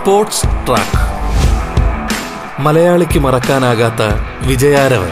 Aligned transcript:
Sports 0.00 0.46
track. 0.66 1.00
മലയാളിക്ക് 2.64 3.18
മറക്കാനാകാത്ത 3.18 4.02
വിജയാരവൻ. 4.48 5.10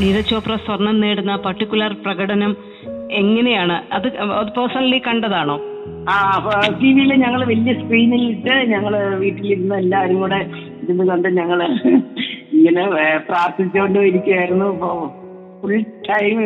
നീരജ് 0.00 0.28
ചോപ്ര 0.28 0.56
സ്വർണം 0.56 1.00
നേടുന്ന 1.00 1.36
പർട്ടിക്കുലർ 1.36 1.92
പ്രകടനം 2.04 2.56
എങ്ങനെയാണ്? 3.12 3.82
അത് 3.92 4.08
അത് 4.40 4.52
പേഴ്സണലി 4.58 5.02
കണ്ടതാണോ? 5.06 5.58
ആ 6.08 6.16
ടി 6.82 6.92
വിയിൽ 6.92 7.14
ഞങ്ങൾ 7.24 7.44
വലിയ 7.44 7.74
സ്ക്രീനിൽ 7.82 8.24
ഇട്ട് 8.30 8.56
ഞങ്ങൾ 8.74 9.16
വീട്ടിലിരുന്ന് 9.24 9.74
എല്ലാവരും 9.74 10.18
കൂടെ 10.20 10.40
ഇരുന്ന് 10.82 11.06
കണ്ട് 11.12 11.28
ഞങ്ങൾ 11.28 11.60
ഇങ്ങനെ 12.58 12.84
പ്രാർത്ഥിച്ചുകൊണ്ട് 13.30 13.98
ഇരിക്കുകയായിരുന്നു 14.10 14.68
ഫുൾ 15.60 15.78
ടൈം 16.08 16.36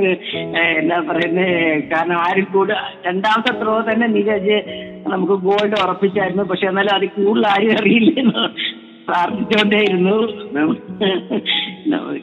എന്താ 0.81 0.99
പറയുന്നത് 1.09 1.57
കാരണം 1.91 2.19
ആരും 2.27 2.47
കൂടെ 2.53 2.77
രണ്ടാമത്തെ 3.07 3.53
ത്രോ 3.61 3.75
തന്നെ 3.89 4.07
നീരജ് 4.15 4.57
നമുക്ക് 5.13 5.35
ഗോൾഡ് 5.49 5.77
ഉറപ്പിച്ചായിരുന്നു. 5.83 6.45
പക്ഷെ 6.51 6.67
എന്നാലും 6.71 6.95
അത് 6.99 7.07
കൂടുതൽ 7.17 7.47
ആരും 7.55 7.73
അറിയില്ലെന്ന് 7.81 8.45
പ്രാർത്ഥിച്ചുകൊണ്ടേയിരുന്നു. 9.09 10.17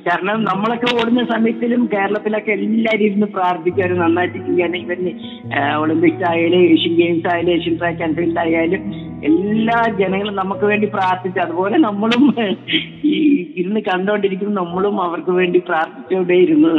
കാരണം 0.07 0.37
നമ്മളൊക്കെ 0.49 0.89
ഓടുന്ന 0.99 1.23
സമയത്തിലും 1.33 1.81
കേരളത്തിലൊക്കെ 1.93 2.51
എല്ലാവരും 2.57 3.05
ഇരുന്ന് 3.07 3.27
പ്രാർത്ഥിക്കുമായിരുന്നു 3.37 4.03
നന്നായിട്ട് 4.05 4.39
ചെയ്യാൻ. 4.47 4.75
ഇവൻ 4.83 5.01
ഒളിമ്പിക്സ് 5.81 6.25
ആയാലും 6.31 6.61
ഏഷ്യൻ 6.71 6.95
ഗെയിംസ് 7.01 7.29
ആയാലും 7.33 7.51
ഏഷ്യൻ 7.57 7.75
ട്രാക്ക് 7.81 8.03
ആൻഡ് 8.07 8.17
ഫീൽഡ് 8.19 8.41
ആയാലും 8.45 8.83
എല്ലാ 9.23 9.87
ജനങ്ങളും 9.99 10.35
നമുക്ക് 10.35 10.65
വേണ്ടി 10.65 10.87
പ്രാർത്ഥിച്ചു 10.87 11.39
അതുപോലെ 11.39 11.77
നമ്മളും 11.77 12.23
ഈ 13.03 13.13
ഇരുന്ന് 13.55 13.79
കണ്ടോണ്ടിരിക്കുന്ന 13.79 14.61
നമ്മളും 14.61 15.01
അവർക്ക് 15.01 15.31
വേണ്ടി 15.31 15.59
പ്രാർത്ഥിച്ചുകൊണ്ടേയിരുന്നു 15.59 16.73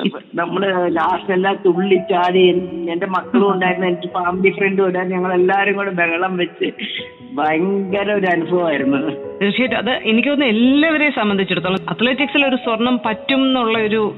അപ്പൊ 0.00 0.18
നമ്മൾ 0.34 0.88
ലാസ്റ്റ് 0.88 1.32
എല്ലാം 1.32 1.58
തുള്ളിച്ചാടി 1.66 2.42
എന്റെ 2.92 3.06
മക്കളും 3.06 3.52
ഉണ്ടായിരുന്നു 3.52 3.86
എനിക്ക് 3.86 4.08
ഫാമിലി 4.08 4.50
ഫ്രണ്ടും 4.50 4.86
ഉണ്ടായിരുന്നു 4.86 5.16
ഞങ്ങൾ 5.16 5.32
എല്ലാരും 5.32 5.76
കൂടെ 5.76 5.90
ബഹളം 5.90 6.36
വെച്ച് 6.36 6.72
ഭയങ്കര 7.34 8.12
ഒരു 8.12 8.26
അനുഭവമായിരുന്നു. 8.26 8.98
തീർച്ചയായിട്ടും. 9.40 9.78
അത് 9.78 9.90
എനിക്ക് 9.90 10.28
തോന്നുന്നു 10.28 10.54
എല്ലാവരെയും 10.54 11.12
സംബന്ധിച്ചിടത്തോളം 11.12 11.88
അത്ലറ്റിക്സിൽ 11.88 12.46
ഒരു 12.46 12.56
സ്വർണം 12.56 13.00
പറ്റും 13.06 13.42
എന്നുള്ള 13.42 13.78
ഒരു 13.78 14.14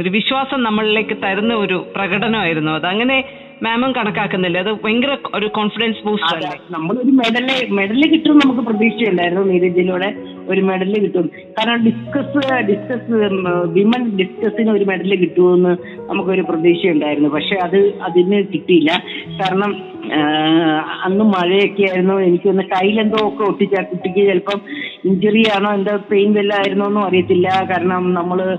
ഒരു 0.00 0.08
വിശ്വാസം 0.08 0.62
നമ്മളിലേക്ക് 0.62 1.16
തരുന്ന 1.24 1.54
ഒരു 1.54 1.86
പ്രകടനമായിരുന്നു. 1.96 2.72
അത് 2.72 2.86
അങ്ങനെ 2.86 3.24
മാമും 3.62 3.92
കണക്കാക്കുന്നില്ല. 3.92 4.58
അത് 4.58 4.72
ഭയങ്കര 4.84 5.16
ഒരു 5.34 5.46
കോൺഫിഡൻസ് 5.46 6.06
ബൂസ്റ്റ് 6.06 6.36
അല്ലേ? 6.36 6.50
നമ്മളൊരു 6.70 7.10
മെഡൽ 7.10 7.46
മെഡൽ 7.70 8.02
കിട്ടും 8.12 8.38
നമുക്ക് 8.38 8.60
പ്രതീക്ഷയുണ്ടായിരുന്നു 8.60 9.42
നീരജിലൂടെ 9.42 10.08
ഒരു 10.48 10.60
മെഡൽ 10.60 10.92
കിട്ടും. 10.98 11.30
കാരണം 11.58 11.84
ഡിസ്കസ് 11.84 12.42
ഡിസ്കസ് 12.62 13.12
വിമൻ 13.76 14.16
ഡിസ്കസിന് 14.16 14.70
ഒരു 14.70 14.84
മെഡൽ 14.84 15.14
കിട്ടുമെന്ന് 15.14 15.76
നമുക്കൊരു 16.10 16.40
പ്രതീക്ഷയുണ്ടായിരുന്നു. 16.40 17.28
പക്ഷെ 17.28 17.56
അത് 17.56 17.78
അതിന് 18.02 18.44
കിട്ടിയില്ല. 18.54 19.02
കാരണം 19.40 19.72
അന്ന് 21.04 21.24
മഴയൊക്കെ 21.24 21.82
ആയിരുന്നു. 21.82 22.14
എനിക്കൊന്ന് 22.14 22.62
കയ്യിലെന്തോ 22.62 23.28
ഒക്കെ 23.28 23.44
ഒട്ടിച്ച 23.50 23.80
കുട്ടിക്ക് 23.80 24.28
ചിലപ്പം 24.28 24.60
ഇഞ്ചുറി 25.04 25.42
ആണോ 25.56 25.70
എന്തോ 25.74 25.96
പെയിൻ 26.12 26.34
വല്ലതായിരുന്നോ 26.34 26.86
എന്നും 26.86 27.04
അറിയത്തില്ല. 27.04 27.48
കാരണം 27.70 28.14
നമ്മൾ 28.14 28.58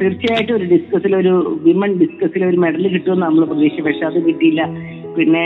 തീർച്ചയായിട്ടും 0.00 0.54
ഒരു 0.56 0.66
ഡിസ്കസിൽ 0.72 1.12
ഒരു 1.22 1.32
വിമൺ 1.66 1.90
ഡിസ്കസിൽ 2.02 2.42
ഒരു 2.48 2.58
മെഡൽ 2.64 2.84
കിട്ടുമെന്ന് 2.94 3.24
നമ്മൾ 3.26 3.44
പ്രതീക്ഷിച്ചു. 3.50 3.84
പക്ഷെ 3.86 4.04
അത് 4.10 4.18
കിട്ടിയില്ല. 4.26 4.62
പിന്നെ 5.16 5.44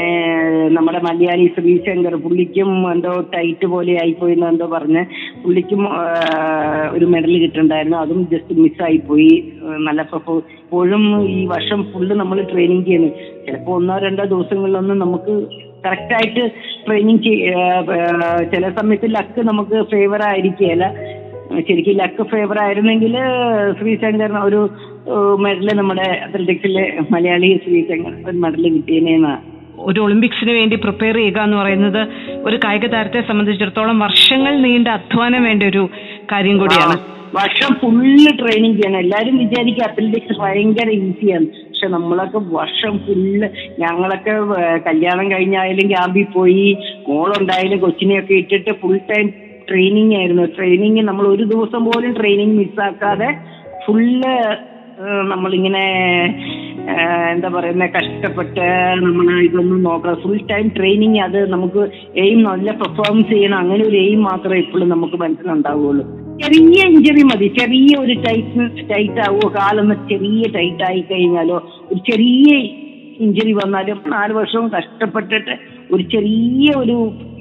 നമ്മുടെ 0.76 1.00
മലയാളി 1.06 1.44
ശ്രീശങ്കർ 1.56 2.14
പുള്ളിക്കും 2.24 2.70
എന്തോ 2.92 3.12
ടൈറ്റ് 3.34 3.66
പോലെ 3.74 3.92
ആയിപ്പോയി 4.02 4.34
എന്ന് 4.36 4.46
എന്തോ 4.52 4.66
പറഞ്ഞ് 4.72 5.02
പുള്ളിക്കും 5.42 5.82
ഒരു 6.96 7.06
മെഡൽ 7.14 7.34
കിട്ടുന്നുണ്ടായിരുന്നു. 7.42 7.98
അതും 8.04 8.20
ജസ്റ്റ് 8.32 8.56
മിസ്സായിപ്പോയി 8.64 9.30
നല്ല 9.89 10.02
പ്രഫോ 10.12 10.36
ഇപ്പോഴും 10.62 11.05
ഈ 11.36 11.39
വർഷം 11.55 11.80
ഫുള്ള് 11.92 12.16
നമ്മൾ 12.22 12.40
ട്രെയിനിങ് 12.52 12.84
ചെയ്യുന്നു 12.89 13.10
ചിലപ്പോൾ 13.46 13.77
ഒന്നോ 13.80 13.96
രണ്ടോ 14.06 14.27
ദിവസങ്ങളിലൊന്നും 14.34 14.98
നമുക്ക് 15.05 15.34
കറക്റ്റായിട്ട് 15.86 16.44
ട്രെയിനിങ് 16.86 17.22
ചില 18.52 18.64
സമയത്ത് 18.80 19.08
ലക്ക് 19.16 19.40
നമുക്ക് 19.50 19.77
ഫേവർ 19.92 20.22
ആയിരിക്കുകയില്ല. 20.30 20.86
ശരിക്കും 21.58 21.96
ലക്ക് 21.96 22.22
ഫേവർ 22.33 22.58
ആയിരുന്നെങ്കിൽ 22.62 23.14
ശ്രീശങ്കർ 23.78 24.33
ഒരു 24.48 24.61
മെഡൽ 25.36 25.68
നമ്മുടെ 25.78 26.08
അത്ലറ്റിക്സിലെ 26.27 26.84
മലയാളി 27.11 27.48
ശ്രീശങ്കർ 27.64 28.12
ഒരു 28.24 28.38
മെഡൽ 28.38 28.66
കിട്ടിയേനെന്നാ 28.77 29.34
ഒരു 29.89 30.00
ഒളിമ്പിക്സിന് 30.06 30.52
വേണ്ടി 30.52 30.77
പ്രിപ്പയർ 30.77 31.16
ചെയ്യുക 31.16 31.40
എന്ന് 31.40 31.56
പറയുന്നത് 31.56 32.00
ഒരു 32.42 32.56
കായിക 32.64 32.86
താരത്തെ 32.86 33.20
സംബന്ധിച്ചിടത്തോളം 33.28 33.98
വർഷങ്ങൾ 33.98 34.55
നീണ്ട 34.66 34.89
അധ്വാനം 34.98 35.42
വേണ്ട 35.44 35.62
ഒരു 35.62 35.83
കാര്യം 36.33 36.56
കൂടിയാണ്. 36.58 36.96
വർഷം 37.34 37.70
ഫുള്ള് 37.80 38.30
ട്രെയിനിങ് 38.39 38.77
ചെയ്യണം. 38.78 38.98
എല്ലാരും 38.98 39.34
വിചാരിക്കും 39.39 39.84
അത്ലറ്റിക്സ് 39.84 40.36
ഭയങ്കര 40.40 40.89
ഈസിയാണ് 40.98 41.46
പക്ഷെ 41.66 41.89
നമ്മളൊക്കെ 41.89 42.40
വർഷം 42.56 42.94
ഫുള്ള് 43.05 43.46
ഞങ്ങളൊക്കെ 43.78 44.34
കല്യാണം 44.89 45.27
കഴിഞ്ഞായാലും 45.33 45.86
ക്യാമ്പിൽ 45.89 46.27
പോയി 46.34 46.66
മോളുണ്ടായാലും 47.08 47.78
കൊച്ചിനെയൊക്കെ 47.78 48.34
ഇട്ടിട്ട് 48.34 48.72
ഫുൾ 48.83 48.98
ടൈം 49.10 49.28
ട്രെയിനിങ് 49.70 50.17
ആയിരുന്നു. 50.17 50.45
ട്രെയിനിങ് 50.57 51.05
നമ്മൾ 51.11 51.27
ഒരു 51.27 51.45
ദിവസം 51.45 51.85
പോലും 51.85 52.13
ട്രെയിനിങ് 52.20 52.58
മിസ്സാക്കാതെ 52.58 53.31
ഫുള്ള് 53.86 54.35
നമ്മളിങ്ങനെ 55.33 55.85
എന്താ 57.33 57.48
പറയുന്ന 57.48 57.85
കഷ്ടപ്പെട്ട് 57.86 58.67
നമ്മൾ 59.05 59.27
ഇതൊന്നും 59.41 59.79
നോക്കാം 59.83 60.17
ഫുൾ 60.23 60.36
ടൈം 60.51 60.67
ട്രെയിനിങ് 60.77 61.20
അത് 61.27 61.39
നമുക്ക് 61.53 61.83
എയിം 62.17 62.39
നല്ല 62.42 62.70
പെർഫോമൻസ് 62.81 63.31
ചെയ്യണം. 63.31 63.58
അങ്ങനെ 63.58 63.83
ഒരു 63.85 63.97
എയിം 63.97 64.20
മാത്രമേ 64.23 64.58
ഇപ്പോഴും 64.58 64.89
നമുക്ക് 64.89 65.17
മനസ്സിലുണ്ടാവുകയുള്ളൂ 65.23 66.05
ചെറിയ 66.42 66.85
ഇഞ്ചറി 66.91 67.23
മതി. 67.23 67.47
ചെറിയ 67.58 67.95
ഒരു 67.98 68.14
ടൈറ്റ് 68.27 68.67
ടൈറ്റ് 68.91 69.20
ആവുമോ 69.27 69.48
കാലൊന്ന് 69.57 69.97
ചെറിയ 70.13 70.45
ടൈറ്റ് 70.58 70.85
ആയി 70.89 71.01
കഴിഞ്ഞാലോ 71.11 71.58
ഒരു 71.91 72.01
ചെറിയ 72.11 72.52
ഇഞ്ചറി 73.25 73.52
വന്നാലും 73.52 73.98
നാല് 74.08 74.33
വർഷവും 74.33 74.69
കഷ്ടപ്പെട്ടിട്ട് 74.69 75.55
ഒരു 75.95 76.02
ചെറിയ 76.02 76.73
ഒരു 76.83 76.97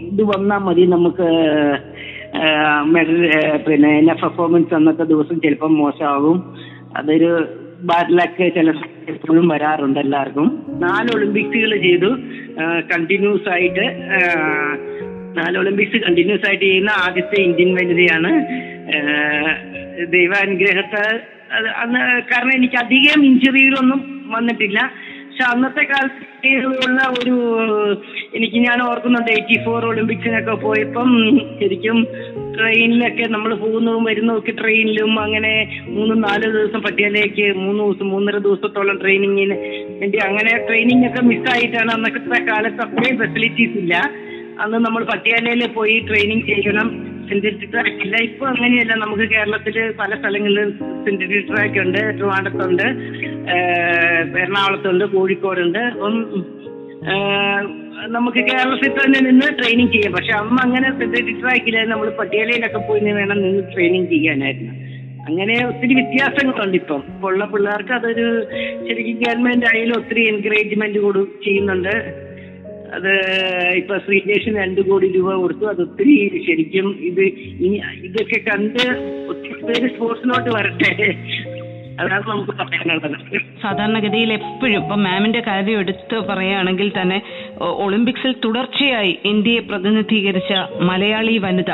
ഇത് 0.09 0.23
വന്നാൽ 0.23 0.61
മതി 0.67 0.83
നമുക്ക് 0.95 1.27
മെഡൽ 2.83 3.19
പിന്നെ 3.57 3.99
എന്നെ 3.99 4.13
പെർഫോമൻസ് 4.13 4.73
അന്നത്തെ 4.73 5.03
ദിവസം 5.03 5.41
ചിലപ്പം 5.41 5.73
മോശമാകും. 5.75 6.37
അതൊരു 6.97 7.31
ബാഡ് 7.81 8.17
ലക്ക് 8.19 8.53
ചില 8.55 8.69
എപ്പോഴും 9.07 9.47
വരാറുണ്ട് 9.47 9.99
എല്ലാവർക്കും. 9.99 10.65
നാല് 10.69 11.09
ഒളിമ്പിക്സുകൾ 11.15 11.77
ചെയ്തു. 11.77 12.09
കണ്ടിന്യൂസ് 12.93 13.49
ആയിട്ട് 13.49 13.85
നാല് 15.37 15.57
ഒളിമ്പിക്സ് 15.57 15.97
കണ്ടിന്യൂസ് 15.97 16.47
ആയിട്ട് 16.47 16.65
ചെയ്യുന്ന 16.65 16.89
ആദ്യത്തെ 16.89 17.41
ഇന്ത്യൻ 17.41 17.71
വനിതയാണ്. 17.75 18.31
ദൈവാനുഗ്രഹത്തെ 20.05 21.03
അന്ന് 21.77 21.99
കാരണം 22.31 22.53
എനിക്ക് 22.55 22.75
അധികം 22.75 23.25
ഇഞ്ചുറികളൊന്നും 23.25 24.31
വന്നിട്ടില്ല. 24.31 24.79
പക്ഷെ 25.27 25.43
അന്നത്തെ 25.55 25.83
കാലത്ത് 25.83 26.28
ഉള്ള 26.45 27.13
ഒരു 27.21 27.35
എനിക്ക് 28.35 28.55
ഞാൻ 28.55 28.81
ഓർക്കുന്നുണ്ട് 28.81 29.31
എയ്റ്റി 29.31 29.65
ഫോർ 29.65 29.85
ഒളിമ്പിക്സിനൊക്കെ 29.85 30.51
പോയപ്പം 30.51 31.31
ശരിക്കും 31.59 32.07
ട്രെയിനിലൊക്കെ 32.57 33.23
നമ്മൾ 33.23 33.55
പോകുന്നതും 33.55 34.03
വരുന്നതൊക്കെ 34.03 34.51
ട്രെയിനിലും 34.51 35.19
അങ്ങനെ 35.19 35.83
മൂന്ന് 35.87 36.23
നാല് 36.23 36.51
ദിവസം 36.51 36.81
പട്ടിയാലേക്ക് 36.81 37.53
മൂന്ന് 37.53 37.83
ദിവസം 37.83 38.09
മൂന്നര 38.09 38.37
ദിവസത്തോളം 38.37 38.99
ട്രെയിനിങ്ങിന് 39.01 39.53
വേണ്ടി 39.99 40.17
അങ്ങനെ 40.17 40.65
ട്രെയിനിങ് 40.67 41.05
ഒക്കെ 41.05 41.21
മിസ്സായിട്ടാണ് 41.21 41.91
അന്നത്തെ 41.91 42.45
കാലത്ത് 42.51 42.81
അത്രയും 42.81 43.17
ഫെസിലിറ്റീസ് 43.17 43.77
ഇല്ല. 43.77 44.11
അന്ന് 44.59 44.77
നമ്മൾ 44.77 45.03
പട്ടിയാലയിൽ 45.03 45.67
പോയി 45.67 45.99
ട്രെയിനിങ് 45.99 46.41
ചെയ്യണം. 46.41 47.08
സിന്തറ്റിക് 47.29 47.71
ട്രാക്കില്ല 47.73 48.15
ഇപ്പൊ 48.29 48.45
അങ്ങനെയല്ല. 48.47 48.93
നമുക്ക് 49.03 49.25
കേരളത്തിൽ 49.33 49.77
പല 49.99 50.11
സ്ഥലങ്ങളിൽ 50.19 50.71
സിന്തറ്റിക് 51.05 51.47
ട്രാക്ക് 51.49 51.79
ഉണ്ട് 51.85 51.99
ട്രിവാണ്ടത്തുണ്ട് 52.17 52.85
എറണാകുളത്തുണ്ട് 54.41 55.05
കോഴിക്കോടുണ്ട്. 55.13 55.83
നമുക്ക് 58.15 58.41
കേരളത്തിൽ 58.49 58.91
തന്നെ 58.91 59.19
നിന്ന് 59.29 59.47
ട്രെയിനിങ് 59.59 59.91
ചെയ്യാം. 59.91 60.13
പക്ഷെ 60.13 60.33
അമ്മ 60.33 60.57
അങ്ങനെ 60.61 60.89
സിന്തറ്റിക് 60.99 61.41
ട്രാക്കില്ല 61.41 61.83
നമ്മൾ 61.93 62.09
പട്ടിയാലയിലൊക്കെ 62.19 62.81
പോയി 62.87 63.11
വേണം 63.19 63.37
നിന്ന് 63.41 63.63
ട്രെയിനിങ് 63.73 64.09
ചെയ്യാനായിരുന്നു. 64.13 64.73
അങ്ങനെ 65.29 65.55
ഒത്തിരി 65.67 65.93
വ്യത്യാസങ്ങളുണ്ട് 65.93 66.77
ഇപ്പൊ. 66.77 66.95
ഉള്ള 67.29 67.45
പിള്ളേർക്ക് 67.45 67.93
അതൊരു 67.97 68.27
ശരിക്കും 68.87 69.17
ഗവൺമെന്റ് 69.23 69.65
ആയാലും 69.65 69.95
ഒത്തിരി 69.97 70.21
എൻകറേജ്മെന്റ് 70.33 70.99
കൊടു 70.99 71.21
ചെയ്യുന്നുണ്ട്. 71.45 71.93
അത് 72.93 73.11
ഇപ്പൊ 73.75 73.97
ശ്രീജേഷിന് 73.97 74.57
രണ്ടു 74.57 74.81
കോടി 74.81 75.07
രൂപ 75.07 75.33
കൊടുത്തു. 75.33 75.65
അത് 75.65 75.81
ഒത്തിരി 75.81 76.15
ശരിക്കും 76.47 76.87
ഇത് 77.01 77.21
ഇനി 77.65 77.77
ഇതൊക്കെ 78.03 78.39
കണ്ട് 78.51 78.83
ഒത്തിരി 79.29 79.53
പേര് 79.67 79.89
സ്പോർട്സിലോട്ട് 79.95 80.49
വരട്ടെ. 80.49 80.91
നമുക്ക് 82.07 82.51
പറയാനുള്ളത് 82.51 83.39
സാധാരണഗതിയിൽ 83.61 84.33
എപ്പോഴും 84.33 84.81
ഇപ്പം 84.81 85.03
മാമിന്റെ 85.03 85.39
കാര്യം 85.47 85.79
എടുത്ത് 85.79 86.19
പറയുകയാണെങ്കിൽ 86.19 86.91
തന്നെ 87.01 87.21
ഒളിമ്പിക്സിൽ 87.59 88.35
തുടർച്ചയായി 88.45 89.19
ഇന്ത്യയെ 89.25 89.59
പ്രതിനിധീകരിച്ച 89.59 90.81
മലയാളി 90.81 91.37
വനിത 91.37 91.71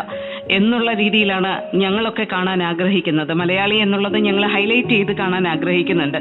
എന്നുള്ള 0.51 0.93
രീതിയിലാണ് 0.93 1.75
ഞങ്ങളൊക്കെ 1.75 2.27
കാണാൻ 2.31 2.63
ആഗ്രഹിക്കുന്നത്. 2.63 3.33
മലയാളി 3.33 3.75
എന്നുള്ളത് 3.75 4.17
ഞങ്ങൾ 4.17 4.47
ഹൈലൈറ്റ് 4.47 4.89
ചെയ്ത് 4.89 5.11
കാണാൻ 5.11 5.47
ആഗ്രഹിക്കുന്നുണ്ട്. 5.47 6.17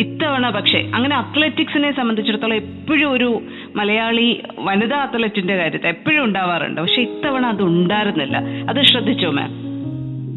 ഇത്തവണ 0.00 0.50
പക്ഷേ 0.50 0.90
അങ്ങനെ 0.94 1.16
അത്ലറ്റിക്സിനെ 1.16 1.96
സംബന്ധിച്ചിടത്തോളം 1.96 2.54
എപ്പോഴും 2.54 3.12
ഒരു 3.12 3.42
മലയാളി 3.76 4.42
വനിതാ 4.58 4.96
അത്ലറ്റിന്റെ 4.96 5.56
കാര്യത്തിൽ 5.56 5.88
എപ്പോഴും 5.88 6.24
ഉണ്ടാവാറുണ്ട്. 6.24 6.80
പക്ഷെ 6.80 7.02
ഇത്തവണ 7.02 7.46
അത് 7.46 7.62
ഉണ്ടായിരുന്നില്ല. 7.62 8.36
അത് 8.68 8.82
ശ്രദ്ധിച്ചോ 8.82 9.30
മാം? 9.30 9.72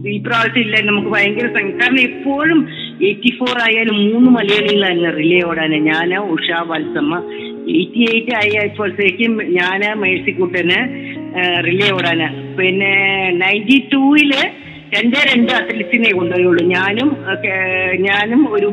ഈ 0.07 0.17
പ്രാവശ്യം 0.17 0.61
ഇല്ല 0.61 0.75
നമുക്ക് 0.81 1.07
ഭയങ്കര 1.07 1.47
കാരണം 1.53 1.99
എപ്പോഴും 1.99 2.67
എയ്റ്റി 3.03 3.31
ഫോർ 3.39 3.55
ആയാലും 3.61 4.11
മൂന്ന് 4.11 4.29
മലയാളികളായിരുന്നു 4.31 5.09
റിലേ 5.09 5.39
ഓടാന്. 5.47 5.73
ഞാൻ 5.73 6.17
ഉഷ 6.17 6.49
വത്സമ്മ. 6.69 7.15
എയ്റ്റി 7.69 8.01
എയ്റ്റ് 8.11 8.35
ആയപ്പോഴത്തേക്കും 8.41 9.33
ഞാൻ 9.53 9.81
മേഴ്സിക്കുട്ടന് 10.01 10.79
റിലേ 11.67 11.89
ഓടാന്. 11.91 12.27
പിന്നെ 12.57 12.93
നയന്റി 13.41 13.89
ടൂവിൽ 13.93 14.33
രണ്ടേ 14.95 15.21
രണ്ട് 15.35 15.51
അത്ലറ്റ്സിനെ 15.51 16.11
കൊണ്ടുപോയുള്ളൂ. 16.13 16.65
ഞാനും 16.65 17.09
ഞാനും 17.99 18.41
ഒരു 18.53 18.67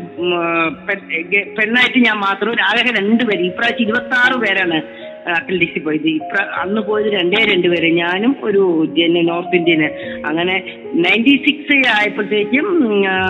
പെണ്ണായിട്ട് 1.57 1.99
ഞാൻ 1.99 2.17
മാത്രം 2.17 2.51
ആകെ 2.69 2.93
രണ്ടുപേര്. 2.99 3.41
ഇപ്രാവശ്യം 3.41 3.85
ഇരുപത്തി 3.87 4.15
ആറ് 4.23 4.37
പേരാണ് 4.43 4.81
അത്ലറ്റിക്സിൽ 5.29 5.83
പോയത്. 5.83 6.09
ഇപ്ര 6.09 6.39
അന്ന് 6.63 6.81
പോയത് 6.81 7.13
രണ്ടേ 7.13 7.45
രണ്ട് 7.45 7.69
പേര്. 7.69 7.93
ഞാനും 7.93 8.37
ഒരു 8.45 8.63
ജന 8.99 9.21
നോർത്ത് 9.23 9.57
ഇന്ത്യന്. 9.57 9.89
അങ്ങനെ 10.27 10.57
നയന്റി 10.95 11.35
സിക്സ് 11.47 11.89
ആയപ്പോഴത്തേക്കും 11.89 12.67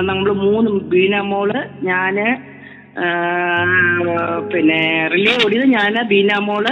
നമ്മൾ 0.06 0.32
മൂന്നും 0.32 0.88
ബീന 0.88 1.20
മോൾ 1.20 1.52
ഞാൻ 1.82 2.16
പിന്നെ 4.52 4.80
റിലേ 5.12 5.34
ഓടിയത് 5.44 5.66
ഞാൻ 5.74 5.94
ബീന 6.08 6.32
മോൾ 6.46 6.64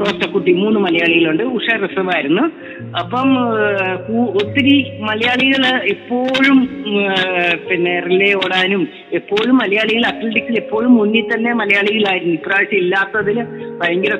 റോസ്റ്റക്കുട്ടി 0.00 0.52
മൂന്ന് 0.52 0.78
മലയാളികളുണ്ട്. 0.80 1.42
ഉഷ 1.56 1.66
റിസർവ് 1.82 2.12
ആയിരുന്നു 2.14 2.44
അപ്പം 3.00 3.28
ഒത്തിരി 4.40 4.74
മലയാളികൾ 5.08 5.64
എപ്പോഴും 5.94 6.58
പിന്നെ 7.68 7.94
റിലേ 8.06 8.30
ഓടാനും 8.42 8.82
എപ്പോഴും 9.12 9.54
മലയാളികൾ 9.62 10.06
അത്ലറ്റിക്സിൽ 10.12 10.58
എപ്പോഴും 10.62 10.92
മുന്നിൽ 10.98 11.26
തന്നെ 11.34 11.52
മലയാളികളായിരുന്നു. 11.62 12.34
ഇപ്രാവശ്യം 12.40 12.80
ഇല്ലാത്തതിൽ 12.84 13.40
ഭയങ്കര 13.82 14.14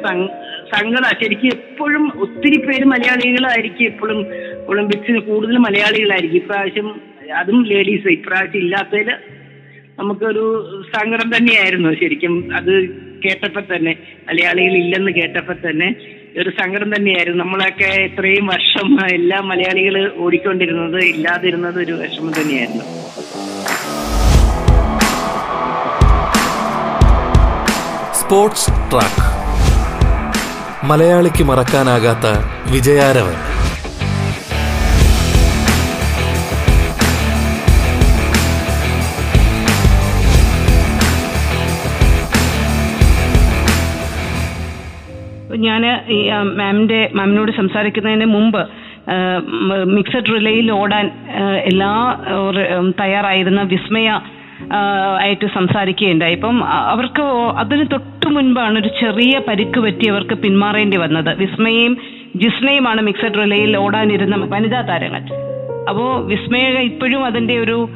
സങ്കട. 0.74 1.04
ശരിക്കും 1.22 1.50
എപ്പോഴും 1.58 2.04
ഒത്തിരി 2.26 2.58
പേര് 2.66 2.86
മലയാളികളായിരിക്കും 2.94 3.86
എപ്പോഴും 3.92 4.20
ഒളിമ്പിക്സിൽ 4.68 5.18
കൂടുതൽ 5.30 5.56
മലയാളികളായിരിക്കും. 5.68 6.42
ഇപ്രാവശ്യം 6.44 6.88
അതും 7.40 7.60
ലേഡീസ് 7.72 8.08
ഇപ്രാവശ്യം 8.18 8.62
ഇല്ലാത്തതിൽ 8.64 9.10
നമുക്കൊരു 9.98 10.44
സങ്കടം 10.96 11.36
തന്നെയായിരുന്നു 11.36 11.92
ശരിക്കും. 11.92 12.56
അത് 12.56 12.88
കേട്ടപ്പോൾ 13.24 13.62
തന്നെ 13.76 13.96
മലയാളികൾ 14.28 14.72
ഇല്ലെന്ന് 14.72 15.12
കേട്ടപ്പോൾ 15.12 15.52
തന്നെ 15.52 15.94
ഒരു 16.40 16.50
സങ്കടം 16.50 16.96
തന്നെയായിരുന്നു. 16.96 17.44
നമ്മളൊക്കെ 17.44 18.02
ഇത്രയും 18.02 18.46
വർഷം 18.46 19.06
എല്ലാ 19.12 19.40
മലയാളികൾ 19.40 20.12
ഓടിക്കൊണ്ടിരുന്നത് 20.16 21.04
ഇല്ലാതിരുന്നത് 21.04 21.78
ഒരു 21.78 21.92
വിഷമം 21.92 22.32
തന്നെയായിരുന്നു. 22.40 22.84
Sports 28.12 28.70
track. 28.90 29.26
മലയാളിക്ക് 30.86 31.44
മറക്കാനാകാത്ത 31.44 32.26
വിജയാരവൻ. 32.72 33.55
ഞാൻ 45.56 45.82
മാമിന്റെ 46.58 47.10
മാമിനോട് 47.14 47.52
സംസാരിക്കുന്നതിന് 47.52 48.24
മുമ്പ് 48.24 48.62
മിക്സഡ് 49.84 50.32
റിലേയിൽ 50.36 50.72
ഓടാൻ 50.72 51.06
എല്ലാ 51.70 51.90
തയ്യാറായിരുന്ന 53.00 53.62
വിസ്മയ 53.62 54.08
ആയിട്ട് 55.20 55.46
സംസാരിക്കുകയുണ്ടായി. 55.54 56.32
ഇപ്പം 56.32 56.64
അവർക്ക് 56.64 57.22
അതിന് 57.62 57.84
തൊട്ടു 57.92 58.28
മുൻപാണ് 58.28 58.76
ഒരു 58.78 58.90
ചെറിയ 59.00 59.34
പരിക്ക് 59.48 59.80
പറ്റി 59.80 60.06
അവർക്ക് 60.08 60.34
പിന്മാറേണ്ടി 60.34 60.96
വന്നത്. 60.96 61.38
വിസ്മയയും 61.38 61.96
ജിസ്നയുമാണ് 62.36 63.02
മിക്സഡ് 63.02 63.38
റിലേയിൽ 63.42 63.76
ഓടാനിരുന്ന 63.76 64.36
വനിതാ 64.54 64.80
താരങ്ങൾ. 64.80 65.22
അപ്പോൾ 65.88 66.26
വിസ്മയ 66.26 66.64
ഇപ്പോഴും 66.90 67.24
അതിന്റെ 67.24 67.58
ഒരു 67.58 67.88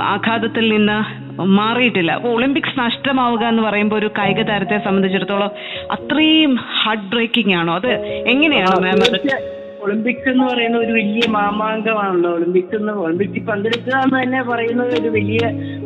ആഘാതത്തിൽ 0.00 0.64
നിന്ന് 0.76 0.98
മാറിയിട്ടില്ല. 1.40 2.16
ഒളിമ്പിക്സ് 2.16 2.80
നഷ്ടമാവുക 2.80 3.44
എന്ന് 3.44 3.62
പറയുമ്പോൾ 3.62 3.96
ഒരു 3.96 4.10
കായിക 4.18 4.42
താരത്തെ 4.42 4.78
സംബന്ധിച്ചിടത്തോളം 4.84 5.50
അത്രയും 5.90 6.54
ഹാർട്ട് 6.54 7.04
ബ്രേക്കിംഗ് 7.04 7.54
ആണോ? 7.54 7.74
അത് 7.74 7.90
എങ്ങനെയാണ് 8.26 8.80
മാം 8.80 9.02
അത്? 9.02 9.54
ഒളിമ്പിക്സ് 9.80 10.28
എന്ന് 10.28 10.44
പറയുന്ന 10.44 10.78
ഒരു 10.78 10.92
വലിയ 10.92 11.20
മാമാങ്കമാണല്ലോ. 11.28 12.30
ഒളിമ്പിക്സ് 12.30 12.76
എന്ന് 12.76 12.92
ഒളിമ്പിക്സിൽ 12.92 13.44
പങ്കെടുക്കുക 13.44 13.92
എന്ന് 13.92 14.22
തന്നെ 14.22 14.42
പറയുന്നത് 14.42 15.00
ഒരു 15.00 15.08
വലിയ 15.08 15.40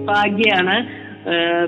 ഭാഗ്യമാണ് 0.05 1.09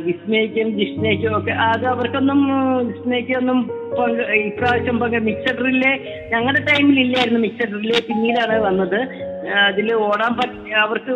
വിസ്മയ്ക്കും 0.02 0.78
ജിഷ്ണയ്ക്കും 0.78 1.38
ഒക്കെ 1.38 1.50
അത് 1.50 1.86
അവർക്കൊന്നും 1.86 2.46
വിസ്മയ്ക്കൊന്നും 2.86 3.68
പങ്ക് 3.68 4.22
ഇപ്രാവശ്യം 4.22 4.98
പങ്ക് 4.98 5.16
മിക്സഡ് 5.16 5.64
റിലേ 5.66 5.92
ഞങ്ങളുടെ 6.32 6.60
ടൈമിൽ 6.60 7.00
ഇല്ലായിരുന്നു 7.00 7.40
മിക്സഡ് 7.40 7.74
റിലേ. 7.74 8.00
പിന്നീടാണ് 8.08 8.60
വന്നത്. 8.62 9.29
അതിൽ 9.48 9.94
ഓടാൻ 9.94 10.32
പറ്റി 10.34 10.70
അവർക്ക് 10.70 11.12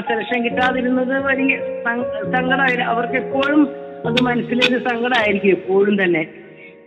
സെലക്ഷൻ 0.00 0.44
കിട്ടാതിരുന്നത് 0.44 1.24
വലിയ 1.26 1.56
സങ്കടമായി 2.32 2.76
അവർക്ക് 2.76 3.14
എപ്പോഴും 3.14 3.68
അത് 4.06 4.22
മനസ്സിലൊരു 4.22 4.78
സങ്കടമായിരിക്കും 4.78 5.48
എപ്പോഴും 5.48 6.04
തന്നെ. 6.04 6.28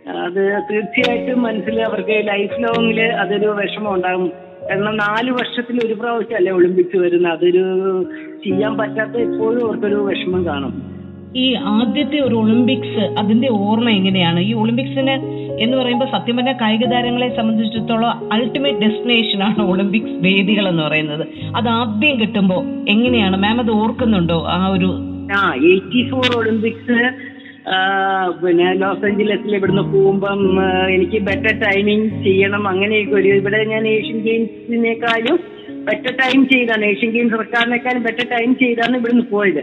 അത് 0.08 0.62
തീർച്ചയായിട്ടും 0.70 1.42
മനസ്സിൽ 1.42 1.82
അവർക്ക് 1.82 2.28
ലൈഫ് 2.28 2.62
ലോങ്ങിൽ 2.62 3.00
അതൊരു 3.02 3.46
വിഷമം 3.46 3.94
ഉണ്ടാകും 3.94 4.32
കാരണം 4.62 4.96
നാല് 4.96 5.30
വർഷത്തിൽ 5.30 5.86
ഒരു 5.86 5.94
പ്രാവശ്യം 5.94 6.36
അല്ലേ 6.36 6.52
ഒളിമ്പിക്സ് 6.52 6.96
വരുന്നത്. 6.96 7.32
അതൊരു 7.32 7.64
ചെയ്യാൻ 8.44 8.78
പറ്റാത്ത 8.78 9.16
എപ്പോഴും 9.16 9.66
അവർക്കൊരു 9.66 9.94
വിഷമം 9.94 10.46
കാണും. 10.46 11.01
ഈ 11.40 11.44
ആദ്യത്തെ 11.74 12.18
ഒരു 12.26 12.34
ഒളിമ്പിക്സ് 12.34 13.04
അതിന്റെ 13.20 13.48
ഓർമ്മ 13.66 13.88
എങ്ങനെയാണ്? 13.98 14.40
ഈ 14.48 14.52
ഒളിമ്പിക്സിന് 14.62 15.14
എന്ന് 15.64 15.74
പറയുമ്പോൾ 15.78 16.08
സത്യം 16.14 16.36
പറഞ്ഞ 16.36 16.52
കായിക 16.62 16.84
താരങ്ങളെ 16.92 17.28
സംബന്ധിച്ചിടത്തോളം 17.38 18.32
അൾട്ടിമേറ്റ് 18.34 18.80
ഡെസ്റ്റിനേഷൻ 18.84 19.40
ആണ് 19.48 19.62
ഒളിമ്പിക്സ് 19.72 20.14
വേദികൾ 20.26 20.68
എന്ന് 20.68 20.82
പറയുന്നത്. 20.82 21.24
അത് 21.58 21.68
ആദ്യം 21.80 22.16
കിട്ടുമ്പോൾ 22.20 22.62
എങ്ങനെയാണ്? 22.94 23.36
മാം 23.44 23.60
അത് 23.64 23.72
ഓർക്കുന്നുണ്ടോ 23.80 24.38
ആ 24.56 24.58
ഒരു 24.76 24.90
ആ 25.38 25.42
എയ്റ്റി 25.70 26.02
ഫോർ 26.10 26.28
ഒളിമ്പിക്സ് 26.40 26.98
പിന്നെ 28.40 28.68
ലോസ് 28.80 29.04
ഏഞ്ചലസിൽ 29.08 29.52
ഇവിടുന്ന് 29.56 29.84
പോകുമ്പം 29.92 30.40
എനിക്ക് 30.94 31.18
ബെറ്റർ 31.28 31.54
ടൈമിംഗ് 31.66 32.08
ചെയ്യണം 32.24 32.68
അങ്ങനെയൊക്കെ 32.68 33.14
ഒരു 33.20 33.30
ഇവിടെ 33.40 33.60
ഞാൻ 33.72 33.84
ഏഷ്യൻ 33.92 34.18
ഗെയിംസിനേക്കാളും 34.26 35.38
ബെറ്റർ 35.88 36.12
ടൈം 36.22 36.40
ചെയ്താണ്. 36.52 36.84
ഏഷ്യൻ 36.92 37.10
ഗെയിംസ് 37.16 37.38
റെക്കാർഡിനേക്കാളും 37.42 38.02
ബെറ്റർ 38.08 38.26
ടൈം 38.34 38.50
ചെയ്താണ് 38.64 38.96
ഇവിടുന്ന് 39.00 39.24
പോയത്. 39.30 39.62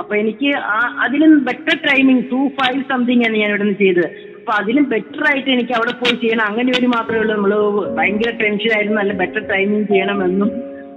അപ്പൊ 0.00 0.12
എനിക്ക് 0.22 0.50
ആ 0.76 0.78
അതിലും 1.04 1.32
better 1.48 1.76
timing 1.88 2.24
two 2.32 2.40
five 2.58 2.80
something 2.92 3.24
ആണ് 3.28 3.36
ഞാൻ 3.42 3.50
ഇവിടുന്ന് 3.52 3.76
ചെയ്തത്. 3.82 4.08
അപ്പൊ 4.38 4.52
അതിലും 4.60 4.84
ബെറ്റർ 4.92 5.22
ആയിട്ട് 5.30 5.50
എനിക്ക് 5.54 5.74
അവിടെ 5.78 5.92
പോയി 6.02 6.16
ചെയ്യണം. 6.22 6.44
അങ്ങനെ 6.50 6.70
ഒരു 6.78 6.88
മാത്രമേ 6.94 7.20
ഉള്ളൂ. 7.22 7.34
നമ്മൾ 7.36 7.52
ഭയങ്കര 7.98 8.30
ടെൻഷൻ 8.42 8.72
ആയിരുന്നു. 8.76 8.98
നല്ല 9.00 9.14
ബെറ്റർ 9.22 9.42
ടൈമിംഗ് 9.54 9.86
ചെയ്യണമെന്നും 9.92 10.50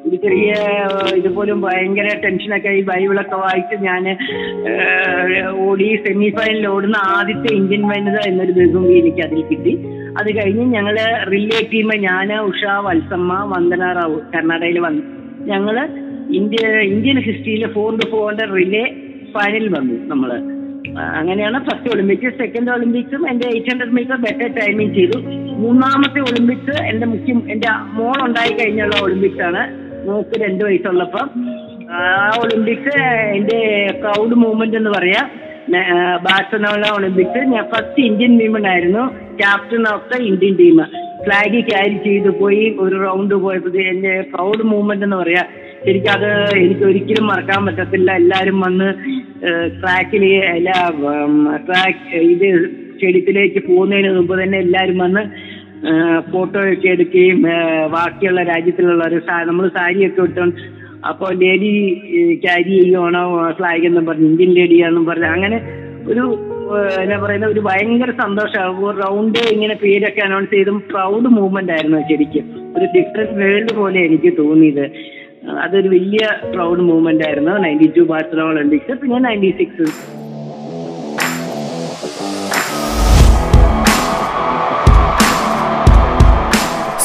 ഒരു 0.07 0.17
ചെറിയ 0.21 0.51
ഇതുപോലും 1.17 1.57
ഭയങ്കര 1.65 2.07
ടെൻഷനൊക്കെ 2.23 2.69
ഈ 2.77 2.79
ബൈബിളൊക്കെ 2.87 3.37
വായിച്ച് 3.41 3.75
ഞാൻ 3.87 4.03
ഓടി 5.65 5.89
സെമി 6.05 6.29
ഫൈനലിൽ 6.37 6.65
ഓടുന്ന 6.67 6.97
ആദ്യത്തെ 7.17 7.49
ഇന്ത്യൻ 7.59 7.83
വനിത 7.91 8.17
എന്നൊരു 8.29 8.53
ബഹുമതി 8.57 8.95
എനിക്ക് 9.01 9.21
അതിൽ 9.27 9.41
കിട്ടി. 9.51 9.73
അത് 10.19 10.29
കഴിഞ്ഞ് 10.37 10.65
ഞങ്ങൾ 10.75 10.95
റിലേ 11.33 11.59
ടീം 11.73 11.91
ഞാൻ 12.07 12.31
ഉഷ 12.49 12.63
വത്സമ്മ 12.87 13.33
വന്ദന 13.53 13.91
റാവു 13.99 14.17
കർണാടകയിൽ 14.33 14.79
വന്നു. 14.87 15.03
ഞങ്ങൾ 15.51 15.77
ഇന്ത്യ 16.39 16.67
ഇന്ത്യൻ 16.93 17.17
ഹിസ്റ്ററിയിലെ 17.19 17.67
ഫോർ 17.73 17.91
ടു 17.95 18.09
ഫോർ 18.11 18.35
റിലേ 18.55 18.83
ഫൈനലിൽ 19.33 19.69
വന്നു 19.77 19.95
നമ്മൾ. 20.07 20.31
അങ്ങനെയാണ് 21.19 21.57
ഫസ്റ്റ് 21.65 21.91
ഒളിമ്പിക്സ് 21.93 22.38
സെക്കൻഡ് 22.38 22.71
ഒളിമ്പിക്സും 22.71 23.29
എന്റെ 23.29 23.47
eight 23.47 23.69
hundred 23.71 23.95
meter 23.97 24.15
better 24.15 24.50
timing 24.59 24.95
ചെയ്തു. 24.95 25.17
മൂന്നാമത്തെ 25.63 26.19
ഒളിമ്പിക്സ് 26.19 26.81
എന്റെ 26.83 27.07
മുഖ്യം 27.13 27.39
എന്റെ 27.51 27.67
മോൾ 27.97 28.17
ഉണ്ടായി 28.27 28.53
കഴിഞ്ഞുള്ള 28.53 28.95
ഒളിമ്പിക്സ് 29.03 29.41
ആണ്. 29.41 29.61
മോക്ക് 30.07 30.41
രണ്ട് 30.43 30.63
വയസ്സുള്ളപ്പം. 30.63 31.29
ആ 31.91 32.31
ഒളിമ്പിക്സ് 32.43 33.03
എന്റെ 33.38 33.59
പ്രൗഡ് 34.01 34.35
മൂവ്മെന്റ് 34.43 34.77
എന്ന് 34.77 34.89
പറയാ. 34.89 35.21
ബാഴ്സലോണ 36.25 36.83
ഒളിമ്പിക്സ് 36.97 37.41
ഞാൻ 37.53 37.63
ഫസ്റ്റ് 37.73 38.05
ഇന്ത്യൻ 38.05 38.38
വിമൺ 38.38 38.67
ആയിരുന്നു 38.67 39.03
captain 39.38 39.83
of 39.93 40.07
the 40.13 40.21
Indian 40.21 40.53
team 40.59 40.79
flag 41.25 41.59
carry 41.69 41.97
ചെയ്തു. 42.05 42.29
പോയി 42.29 42.63
ഒരു 42.79 42.95
റൗണ്ട് 43.05 43.35
പോയപ്പോൾ 43.35 43.75
എന്റെ 43.81 44.13
പ്രൗഡ് 44.33 44.63
മൂവ്മെന്റ് 44.71 45.05
എന്ന് 45.05 45.17
പറയാ. 45.17 45.43
ശരിക്കും 45.85 46.11
അത് 46.15 46.29
എനിക്ക് 46.63 46.83
ഒരിക്കലും 46.89 47.25
മറക്കാൻ 47.31 47.61
പറ്റത്തില്ല. 47.67 48.09
എല്ലാവരും 48.21 48.57
വന്ന് 48.65 48.89
ട്രാക്കിൽ 49.81 50.23
എല്ലാ 50.57 50.77
ട്രാക്ക് 51.67 52.19
ഇത് 52.33 52.47
സ്റ്റേഡിയത്തിലേക്ക് 52.93 53.61
പോകുന്നതിന് 53.69 54.09
മുമ്പ് 54.17 54.33
തന്നെ 54.43 54.57
എല്ലാവരും 54.65 54.97
വന്ന് 55.05 55.23
ഫോട്ടോ 56.31 56.59
ഒക്കെ 56.73 56.89
എടുക്കുകയും 56.95 57.39
ബാക്കിയുള്ള 57.95 58.41
രാജ്യത്തിലുള്ള 58.51 59.03
ഒരു 59.09 59.19
നമ്മൾ 59.50 59.65
സാരിയൊക്കെ 59.77 60.21
ഇട്ടുകൊണ്ട് 60.21 60.59
അപ്പോൾ 61.09 61.29
ലേഡി 61.43 61.71
ക്യാരി 62.43 62.71
ചെയ്യുവാണോ 62.79 63.21
ഫ്ലാഗ് 63.59 63.85
എന്നും 63.89 64.05
പറഞ്ഞു 64.09 64.27
ഇന്ത്യൻ 64.31 64.51
ലേഡിയാണെന്നും 64.57 65.05
പറഞ്ഞു 65.05 65.29
അങ്ങനെ 65.35 65.57
ഒരു 66.11 66.23
എന്നാ 67.03 67.15
പറയുന്ന 67.23 67.47
ഒരു 67.53 67.61
ഭയങ്കര 67.69 68.11
സന്തോഷമാണ് 68.21 69.01
റൗണ്ട് 69.03 69.39
ഇങ്ങനെ 69.53 69.75
പേരൊക്കെ 69.83 70.21
അനൗൺസ് 70.27 70.53
ചെയ്തും 70.53 70.77
പ്രൗഡ് 70.91 71.29
മൂവ്മെന്റ് 71.38 71.73
ആയിരുന്നു 71.75 72.00
ശരിക്കും. 72.11 72.45
ഒരു 72.75 72.85
ഡിഫറെന്റ് 72.95 73.35
വേൾഡ് 73.41 73.73
പോലെ 73.79 74.00
എനിക്ക് 74.07 74.31
തോന്നിയത്. 74.38 74.85
അതൊരു 75.50 75.89
വലിയ 75.89 76.25
പ്രൗഡ് 76.53 76.81
മൂവ്മെന്റ് 76.81 77.24
ആയിരുന്നു. 77.27 77.51
നയന്റി 77.51 77.88
ടു 77.98 78.01
ബാർസലോൺ 78.01 78.53
ഒളിമ്പിക്സ് 78.55 78.98
പിന്നെ 79.01 79.19
നയന്റി 79.19 79.51
സിക്സ് 79.60 79.88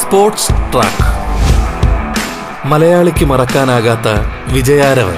സ്പോർട്സ് 0.01 0.51
ട്രാക്ക് 0.73 1.07
മലയാളിക്ക് 2.67 3.25
മറക്കാനാകാത്ത 3.25 4.07
വിജയാരവൻ. 4.53 5.17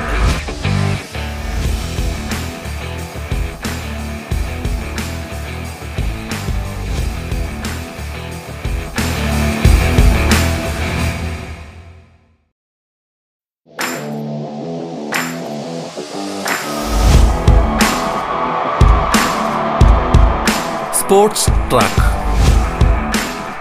Sports 21.10 21.48
track. 21.48 22.04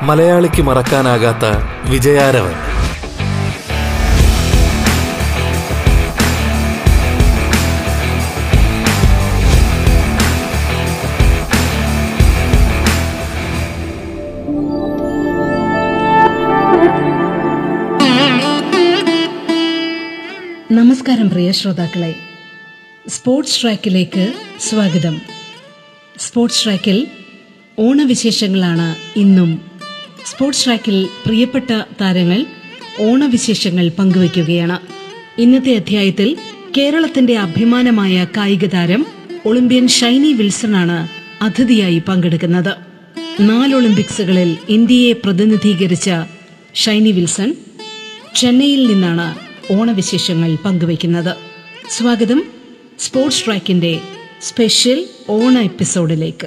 മലയാളിക്ക് 0.05 0.63
മറക്കാനാകാത്ത 0.63 1.45
വിജയാരവൻ. 1.91 2.53
നമസ്കാരം 20.77 21.31
പ്രിയ 21.31 21.53
ശ്രോതാക്കളെ. 21.53 22.15
സ്പോർട്സ് 23.09 23.63
ട്രാക്കിലേക്ക് 23.63 24.33
സ്വാഗതം. 24.61 25.21
സ്പോർട്സ് 26.19 26.65
ട്രാക്കിൽ 26.65 27.18
ഓണവിശേഷങ്ങളാണ് 27.79 29.19
ഇന്നും. 29.19 29.61
സ്പോർട്സ് 30.27 30.65
ട്രാക്കിൽ 30.65 31.09
പ്രിയപ്പെട്ട 31.27 31.83
താരങ്ങൾ 32.01 32.47
ഓണവിശേഷങ്ങൾ 33.01 33.89
പങ്കുവയ്ക്കുകയാണ്. 33.89 34.79
ഇന്നത്തെ 35.41 35.75
അധ്യായത്തിൽ 35.75 36.37
കേരളത്തിന്റെ 36.77 37.39
അഭിമാനമായ 37.39 38.27
കായിക 38.37 38.65
താരം 38.65 39.07
ഒളിമ്പ്യൻ 39.47 39.89
ഷൈനി 39.89 40.33
വിൽസണാണ് 40.33 41.09
അതിഥിയായി 41.43 42.03
പങ്കെടുക്കുന്നത്. 42.09 42.77
നാല് 43.41 43.75
ഒളിമ്പിക്സുകളിൽ 43.75 44.59
ഇന്ത്യയെ 44.69 45.13
പ്രതിനിധീകരിച്ച 45.13 46.11
ഷൈനി 46.75 47.11
വിൽസൺ 47.11 47.55
ചെന്നൈയിൽ 48.37 48.87
നിന്നാണ് 48.87 49.37
ഓണവിശേഷങ്ങൾ 49.73 50.55
പങ്കുവയ്ക്കുന്നത്. 50.55 51.37
സ്വാഗതം 51.91 52.45
സ്പോർട്സ് 52.99 53.45
ട്രാക്കിന്റെ 53.45 54.01
സ്പെഷ്യൽ 54.41 55.05
ഓണ 55.31 55.59
എപ്പിസോഡിലേക്ക്. 55.59 56.47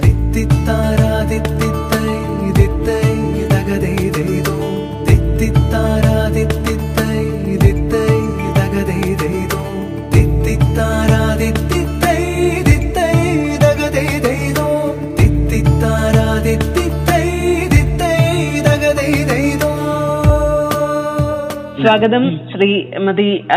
സ്വാഗതം 21.81 22.39
ശ്രീമതി 22.51 23.47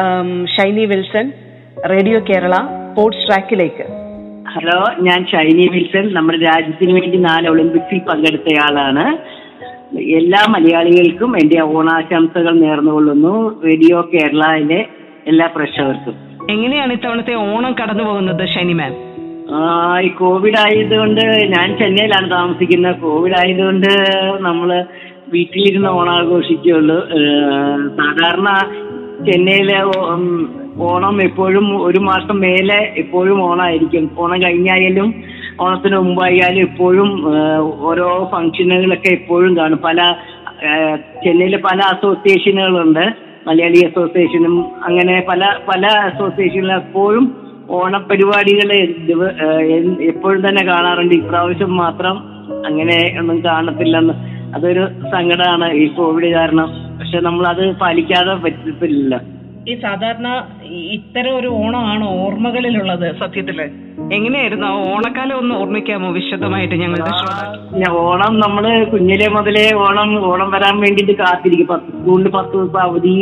ഷൈനി 0.57 0.85
വിൽസൺ 0.85 1.33
റേഡിയോ 1.91 2.21
കേരള 2.21 2.55
സ്പോർട്സ് 2.91 3.27
ട്രാക്കിലേക്ക്. 3.27 4.04
ഹലോ 4.55 4.85
ഞാൻ 5.01 5.27
ഷൈനി 5.27 5.69
വിൽസൺ. 5.73 6.15
നമ്മുടെ 6.15 6.39
രാജ്യത്തിന് 6.39 6.93
വേണ്ടി 6.93 7.17
നാല് 7.17 7.49
ഒളിമ്പിക്സിൽ 7.49 7.99
പങ്കെടുത്തയാളാണ്. 7.99 9.19
എല്ലാ 9.99 10.47
മലയാളികൾക്കും 10.49 11.37
എന്റെ 11.37 11.63
ഓണാശംസകൾ 11.63 12.59
നേർന്നുകൊള്ളുന്നു. 12.59 13.63
റേഡിയോ 13.65 14.11
കേരളയിലെ 14.15 14.87
എല്ലാ 15.27 15.51
പ്രേക്ഷകർക്കും. 15.57 16.15
എങ്ങനെയാണ് 16.51 16.93
ഇത്തവണത്തെ 16.93 17.35
ഓണം 17.35 17.75
കടന്നു 17.83 18.05
പോകുന്നത് 18.05 18.49
ഷൈനി 18.49 18.73
മാം? 18.73 18.93
ആ, 19.55 20.01
ഈ 20.01 20.09
കോവിഡ് 20.09 20.59
ആയതുകൊണ്ട് 20.59 21.21
ഞാൻ 21.59 21.79
ചെന്നൈയിലാണ് 21.79 22.31
താമസിക്കുന്നത്. 22.31 22.97
കോവിഡ് 22.97 23.35
ആയതുകൊണ്ട് 23.35 23.89
നമ്മൾ 24.41 24.85
വീട്ടിലിരുന്ന് 25.29 25.89
ഓണാഘോഷിക്കുള്ളൂ 25.89 27.09
സാധാരണ 27.97 28.59
ചെന്നൈയിലെ 29.31 29.83
ഓണം 30.79 31.23
എപ്പോഴും 31.23 31.87
ഒരു 31.87 31.99
മാസം 31.99 32.41
മേലെ 32.41 32.95
എപ്പോഴും 32.97 33.43
ഓണമായിരിക്കും 33.43 34.11
ഓണം 34.19 34.43
കഴിഞ്ഞായാലും 34.43 35.15
ഓണത്തിന് 35.61 35.97
മുമ്പായാലും 35.97 36.61
എപ്പോഴും 36.61 37.11
ഓരോ 37.81 38.29
ഫംഗ്ഷനുകളൊക്കെ 38.33 39.09
എപ്പോഴും 39.09 39.57
കാണും. 39.57 39.79
പല 39.79 40.15
ചെന്നൈയിലെ 41.25 41.59
പല 41.59 41.81
അസോസിയേഷനുകളുണ്ട്. 41.93 43.15
മലയാളി 43.47 43.81
അസോസിയേഷനും 43.87 44.85
അങ്ങനെ 44.85 45.25
പല 45.29 45.53
പല 45.69 45.87
അസോസിയേഷനിലും 45.87 46.77
എപ്പോഴും 46.77 47.37
ഓണപരിപാടികൾ 47.71 48.73
എപ്പോഴും 50.03 50.49
തന്നെ 50.49 50.65
കാണാറുണ്ട്. 50.65 51.15
ഇപ്രാവശ്യം 51.15 51.77
മാത്രം 51.77 52.19
അങ്ങനെ 52.67 53.19
ഒന്നും 53.19 53.45
കാണത്തില്ലെന്ന്. 53.45 54.15
അതൊരു 54.55 54.87
സങ്കടമാണ് 55.13 55.73
ഈ 55.73 55.87
കോവിഡ് 55.87 56.35
കാരണം. 56.35 56.69
പക്ഷെ 56.99 57.21
നമ്മൾ 57.21 57.47
അത് 57.47 57.77
പാലിക്കാതെ 57.77 58.35
പറ്റത്തില്ല 58.35 59.34
ഈ 59.69 59.75
സാധാരണ 59.81 60.29
ഇത്തരം 60.97 61.37
ഒരു 61.37 61.47
ഓണമാണ് 61.47 62.05
ഓർമ്മകളിലുള്ളത് 62.09 63.07
സത്യത്തിൽ. 63.21 63.59
എങ്ങനെയായിരുന്നു 64.13 64.67
ആ 64.67 64.71
ഓണക്കാലം 64.71 65.37
ഒന്ന് 65.39 65.55
ഓർമ്മിക്കാമോ 65.55 66.09
വിശദമായിട്ട് 66.13 66.75
ഞങ്ങളുടെ 66.75 67.91
ഓണം 67.91 68.41
നമ്മൾ 68.41 68.85
കുഞ്ഞിലെ 68.85 69.29
മുതലേ 69.29 69.65
ഓണം 69.75 70.11
ഓണം 70.31 70.51
വരാൻ 70.51 70.77
വേണ്ടിട്ട് 70.81 71.13
കാത്തിരിക്കും. 71.13 71.67
പത്ത് 71.67 71.91
സ്കൂളിൽ 71.99 72.29
പത്ത് 72.29 72.53
ദിവസം 72.53 72.81
അവധി 72.81 73.17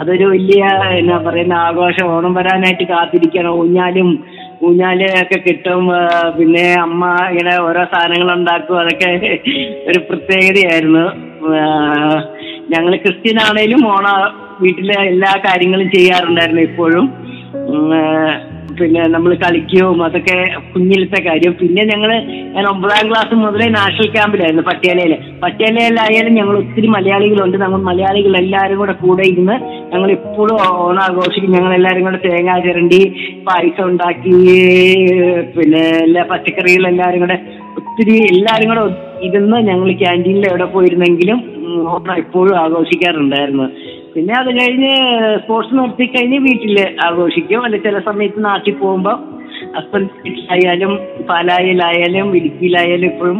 അതൊരു 0.00 0.24
വലിയ 0.24 0.62
എന്നാ 1.00 1.16
പറയുന്ന 1.26 1.54
ആഘോഷം. 1.54 2.06
ഓണം 2.16 2.34
വരാനായിട്ട് 2.34 2.84
കാത്തിരിക്കണം. 2.84 3.58
ഊഞ്ഞാലും 3.60 4.10
ഊഞ്ഞാൽ 4.64 5.00
ഒക്കെ 5.22 5.38
കിട്ടും. 5.48 5.84
പിന്നെ 6.38 6.66
അമ്മ 6.80 7.04
ഇങ്ങനെ 7.30 7.54
ഓരോ 7.62 7.84
സാധനങ്ങൾ 7.94 8.34
ഉണ്ടാക്കും. 8.34 8.80
അതൊക്കെ 8.80 9.38
ഒരു 9.88 9.98
പ്രത്യേകതയായിരുന്നു. 9.98 11.06
ഞങ്ങൾ 12.74 12.92
ക്രിസ്ത്യൻ 13.04 13.38
ആണേലും 13.46 13.82
ഓണ 13.94 14.06
വീട്ടിലെ 14.62 14.98
എല്ലാ 15.12 15.32
കാര്യങ്ങളും 15.46 15.88
ചെയ്യാറുണ്ടായിരുന്നു 15.96 16.62
ഇപ്പോഴും. 16.68 17.06
പിന്നെ 18.78 19.02
നമ്മൾ 19.12 19.30
കളിക്കുകയും 19.42 20.00
അതൊക്കെ 20.06 20.34
കുഞ്ഞിലത്തെ 20.72 21.20
കാര്യം. 21.26 21.52
പിന്നെ 21.60 21.82
ഞങ്ങൾ 21.90 22.10
ഞാൻ 22.54 22.64
ഒമ്പതാം 22.72 23.04
ക്ലാസ് 23.10 23.34
മുതലേ 23.42 23.66
നാഷണൽ 23.76 24.08
ക്യാമ്പിലായിരുന്നു 24.14 24.64
പട്യാലയിൽ 24.68 25.12
പട്യാലയിലായാലും 25.44 26.34
ഞങ്ങൾ 26.38 26.56
ഒത്തിരി 26.62 26.88
മലയാളികളുണ്ട്. 26.96 27.56
ഞങ്ങൾ 27.64 27.80
മലയാളികൾ 27.90 28.34
എല്ലാവരും 28.42 28.78
കൂടെ 28.78 28.94
കൂടെ 29.04 29.24
ഇരുന്ന് 29.32 29.56
ഞങ്ങൾ 29.94 30.10
ഇപ്പോഴും 30.10 30.56
ഓണം 30.66 31.02
ആഘോഷിക്കും 31.06 31.56
ഞങ്ങൾ 31.56 31.72
എല്ലാവരും 31.74 32.04
കൂടെ 32.04 32.20
തേങ്ങ 32.26 32.58
ചിരണ്ടി 32.66 33.00
പായസം 33.48 33.84
ഉണ്ടാക്കി 33.88 34.36
പിന്നെ 35.56 35.84
എല്ലാ 36.06 36.24
പച്ചക്കറികളും 36.32 36.88
എല്ലാവരും 36.88 37.20
കൂടെ 37.20 37.38
ഒത്തിരി 37.80 38.16
എല്ലാവരും 38.32 38.68
കൂടെ 38.68 38.84
ഇരുന്ന് 39.22 39.58
ഞങ്ങൾ 39.70 39.88
ക്യാന്റീനിൽ 40.02 40.46
എവിടെ 40.46 40.64
പോയിരുന്നെങ്കിലും 40.64 41.38
ഓണം 41.92 42.16
എപ്പോഴും 42.22 42.56
ആഘോഷിക്കാറുണ്ടായിരുന്നു. 42.64 43.66
പിന്നെ 44.14 44.34
അത് 44.40 44.50
കഴിഞ്ഞ് 44.58 44.92
സ്പോർട്സ് 45.44 45.78
നടത്തി 45.78 46.06
കഴിഞ്ഞ് 46.14 46.38
വീട്ടിൽ 46.48 46.76
ആഘോഷിക്കും. 47.06 47.62
അല്ലെ 47.66 47.78
ചില 47.86 47.98
സമയത്ത് 48.10 48.40
നാട്ടിൽ 48.48 48.76
പോകുമ്പോൾ 48.82 49.16
ഹസ്ബൻഡ് 49.76 50.10
വീട്ടിലായാലും 50.24 50.92
പാലായിലായാലും 51.28 52.28
ഇടുക്കിയിലായാലും 52.38 53.06
ഇപ്പോഴും 53.12 53.38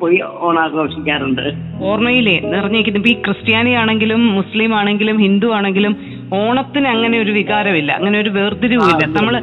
പോയി 0.00 0.18
ഓണം 0.46 0.60
ആഘോഷിക്കാറുണ്ട്. 0.64 1.44
ഓർമ്മയിലെ 1.90 2.36
നിറഞ്ഞിരിക്കുന്നു 2.54 3.00
ഇപ്പൊ 3.00 3.10
ഈ 3.14 3.16
ക്രിസ്ത്യാനി 3.26 3.72
ആണെങ്കിലും 3.82 4.22
മുസ്ലിം 4.38 4.72
ആണെങ്കിലും 4.80 5.16
ഹിന്ദു 5.26 5.50
ആണെങ്കിലും 5.58 5.94
ഓണത്തിന് 6.42 6.88
അങ്ങനെ 6.94 7.16
ഒരു 7.24 7.34
വികാരമില്ല. 7.38 7.90
അങ്ങനെ 7.98 8.18
ഒരു 8.24 8.32
വേർതിരിവില്ല 8.38 9.04
നമ്മൾ 9.18 9.36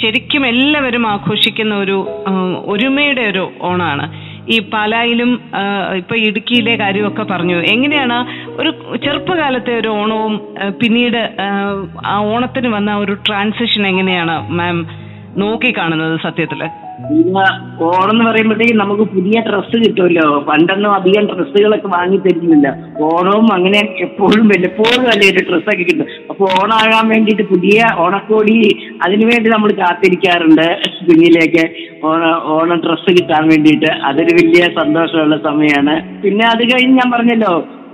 ശരിക്കും 0.00 0.42
എല്ലാവരും 0.52 1.04
ആഘോഷിക്കുന്ന 1.12 1.74
ഒരു 1.84 1.98
ഒരുമയുടെ 2.72 3.22
ഒരു 3.32 3.44
ഓണാണ്. 3.68 4.06
ഈ 4.48 4.58
പാലായിലും 4.72 5.30
ഇപ്പൊ 5.96 6.14
ഇടുക്കിയിലെ 6.26 6.76
കാര്യമൊക്കെ 6.76 7.22
പറഞ്ഞു. 7.22 7.56
എങ്ങനെയാണ് 7.74 8.18
ഒരു 8.60 8.70
ചെറുപ്പകാലത്തെ 9.04 9.78
ഒരു 9.78 9.88
ഓണവും 10.00 10.34
പിന്നീട് 10.82 11.20
ആ, 12.04 12.14
ഓണത്തിന് 12.34 12.68
വന്ന 12.68 12.96
ഒരു 12.96 13.14
ട്രാൻസിഷൻ 13.28 13.86
എങ്ങനെയാണ് 13.86 14.36
മാം 14.58 14.78
നോക്കി 15.36 15.70
കാണുന്നത് 15.78 16.20
സത്യത്തിൽ? 16.20 16.60
ഓണം 17.86 18.10
എന്ന് 18.12 18.24
പറയുമ്പോഴത്തേക്കും 18.28 18.78
നമുക്ക് 18.78 19.04
പുതിയ 19.14 19.40
ഡ്രസ്സ് 19.40 19.76
കിട്ടുമല്ലോ. 19.82 20.44
പണ്ടൊന്നും 20.48 20.92
അധികം 20.92 21.24
ഡ്രസ്സുകളൊക്കെ 21.32 21.88
വാങ്ങി 21.96 22.16
തരുന്നില്ല. 22.16 22.68
ഓണവും 23.08 23.48
അങ്ങനെ 23.54 23.80
എപ്പോഴും 24.06 24.48
വല്ലപ്പോഴും 24.52 25.04
അല്ലേ 25.12 25.26
ഒരു 25.32 25.42
ഡ്രസ്സൊക്കെ 25.50 25.84
കിട്ടും. 25.90 26.08
അപ്പൊ 26.36 26.48
ഓണാകാൻ 26.62 27.04
വേണ്ടിയിട്ട് 27.08 27.42
പുതിയ 27.42 27.84
ഓണക്കോടി 27.98 28.54
അതിനുവേണ്ടി 29.04 29.48
നമ്മൾ 29.50 29.70
കാത്തിരിക്കാറുണ്ട് 29.72 30.66
കുഞ്ഞിലേക്ക്. 31.06 31.62
ഓണ 32.04 32.24
ഓണ 32.54 32.74
ഡ്രസ്സ് 32.74 33.12
കിട്ടാൻ 33.18 33.44
വേണ്ടിയിട്ട്. 33.48 33.90
അതൊരു 34.08 34.32
വലിയ 34.38 34.62
സന്തോഷമുള്ള 34.80 35.36
സമയമാണ്. 35.44 35.94
പിന്നെ 36.22 36.44
അത് 36.46 36.62
കഴിഞ്ഞ് 36.72 36.98
ഞാൻ 36.98 37.08
പറഞ്ഞല്ലോ 37.14 37.52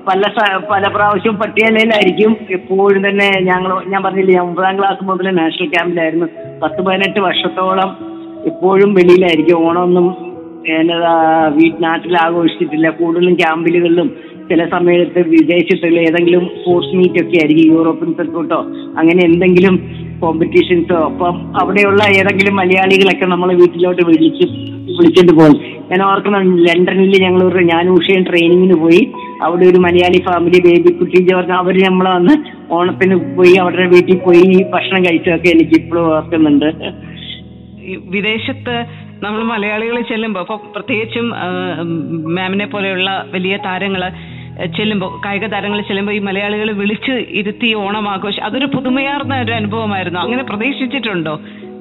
പല 0.08 0.22
പല 0.70 0.88
പ്രാവശ്യവും 0.88 1.36
പട്ടിയാലയിലായിരിക്കും 1.36 2.36
എപ്പോഴും 2.50 3.08
തന്നെ 3.08 3.28
ഞങ്ങൾ 3.50 3.72
ഞാൻ 3.88 4.02
പറഞ്ഞില്ലേ 4.02 4.34
ഞാൻ 4.34 4.44
ഒമ്പതാം 4.44 4.78
ക്ലാസ് 4.78 5.04
മുതൽ 5.04 5.30
നാഷണൽ 5.30 5.68
ക്യാമ്പിലായിരുന്നു 5.68 6.26
പത്ത് 6.62 6.82
പതിനെട്ട് 6.82 7.20
വർഷത്തോളം 7.20 7.92
എപ്പോഴും 8.46 8.94
വെളിയിലായിരിക്കും. 8.94 9.68
ഓണമൊന്നും 9.68 10.08
എന്നതാ 10.78 11.14
വീട്ടിനാട്ടിൽ 11.54 12.16
ആഘോഷിച്ചിട്ടില്ല. 12.24 12.88
കൂടുതലും 12.90 13.34
ക്യാമ്പിലുകളിലും 13.34 14.10
ചില 14.52 14.62
സമയത്ത് 14.76 15.20
വിദേശത്തുള്ള 15.34 15.98
ഏതെങ്കിലും 16.08 16.44
സ്പോർട്സ് 16.56 16.94
മീറ്റ് 16.98 17.20
ഒക്കെ 17.24 17.36
ആയിരിക്കും 17.42 17.68
യൂറോപ്യൻ 17.74 18.10
സർക്യൂട്ടോ 18.20 18.60
അങ്ങനെ 19.00 19.20
എന്തെങ്കിലും 19.30 19.76
കോമ്പറ്റീഷൻസോ 20.22 20.96
അപ്പം 21.10 21.36
അവിടെയുള്ള 21.60 22.02
ഏതെങ്കിലും 22.18 22.54
മലയാളികളൊക്കെ 22.60 23.26
നമ്മളെ 23.32 23.54
വീട്ടിലോട്ട് 23.60 24.02
വിളിച്ച് 24.08 24.46
വിളിച്ചിട്ട് 24.96 25.32
പോകും. 25.38 25.56
ഞാൻ 25.90 26.00
ഓർക്കണം 26.08 26.42
ലണ്ടനിൽ 26.66 27.14
ഞങ്ങൾ 27.22 27.42
ഒരു 27.44 27.60
ഞാൻ 27.70 27.84
ഉഷയും 27.94 28.22
ട്രെയിനിങ്ങിന് 28.28 28.76
പോയി. 28.82 29.02
അവിടെ 29.44 29.64
ഒരു 29.70 29.78
മലയാളി 29.84 30.18
ഫാമിലി 30.26 30.58
ബേബി 30.66 30.90
കുട്ടി 30.98 31.20
ജോർജ് 31.28 31.54
അവർ 31.60 31.76
നമ്മളെ 31.86 32.10
വന്ന് 32.10 32.34
ഓണത്തിന് 32.76 33.16
പോയി 33.38 33.54
അവരുടെ 33.62 33.86
വീട്ടിൽ 33.94 34.18
പോയി 34.26 34.44
ഭക്ഷണം 34.74 35.02
കഴിച്ചതൊക്കെ 35.06 35.50
എനിക്ക് 35.54 35.74
ഇപ്പോഴും 35.80 36.06
ഓർക്കുന്നുണ്ട്. 36.16 36.68
വിദേശത്ത് 38.16 38.76
നമ്മൾ 39.24 39.42
മലയാളികൾ 39.52 39.96
ചെല്ലുമ്പോൾ 40.10 40.40
അപ്പോൾ 40.40 40.60
പ്രത്യേകിച്ചും 40.74 41.26
മാമിനെ 42.36 42.66
പോലെയുള്ള 42.66 43.10
വലിയ 43.34 43.56
താരങ്ങൾ 43.66 44.02
ചെല്ലുമ്പോൾ 44.76 45.20
കായിക 45.24 45.46
താരങ്ങൾ 45.46 45.80
ചെല്ലുമ്പോൾ 45.80 46.12
ഈ 46.12 46.18
മലയാളികൾ 46.18 46.70
വിളിച്ച് 46.70 47.12
ഇരുത്തി 47.12 47.74
ഓണം 47.74 48.08
ആഘോഷം 48.08 48.44
അതൊരു 48.44 48.66
പുതുമയാർന്ന 48.66 49.40
ഒരു 49.40 49.52
അനുഭവമായിരുന്നു. 49.52 50.20
അങ്ങനെ 50.20 50.42
പ്രതീക്ഷിച്ചിട്ടുണ്ടോ? 50.42 51.34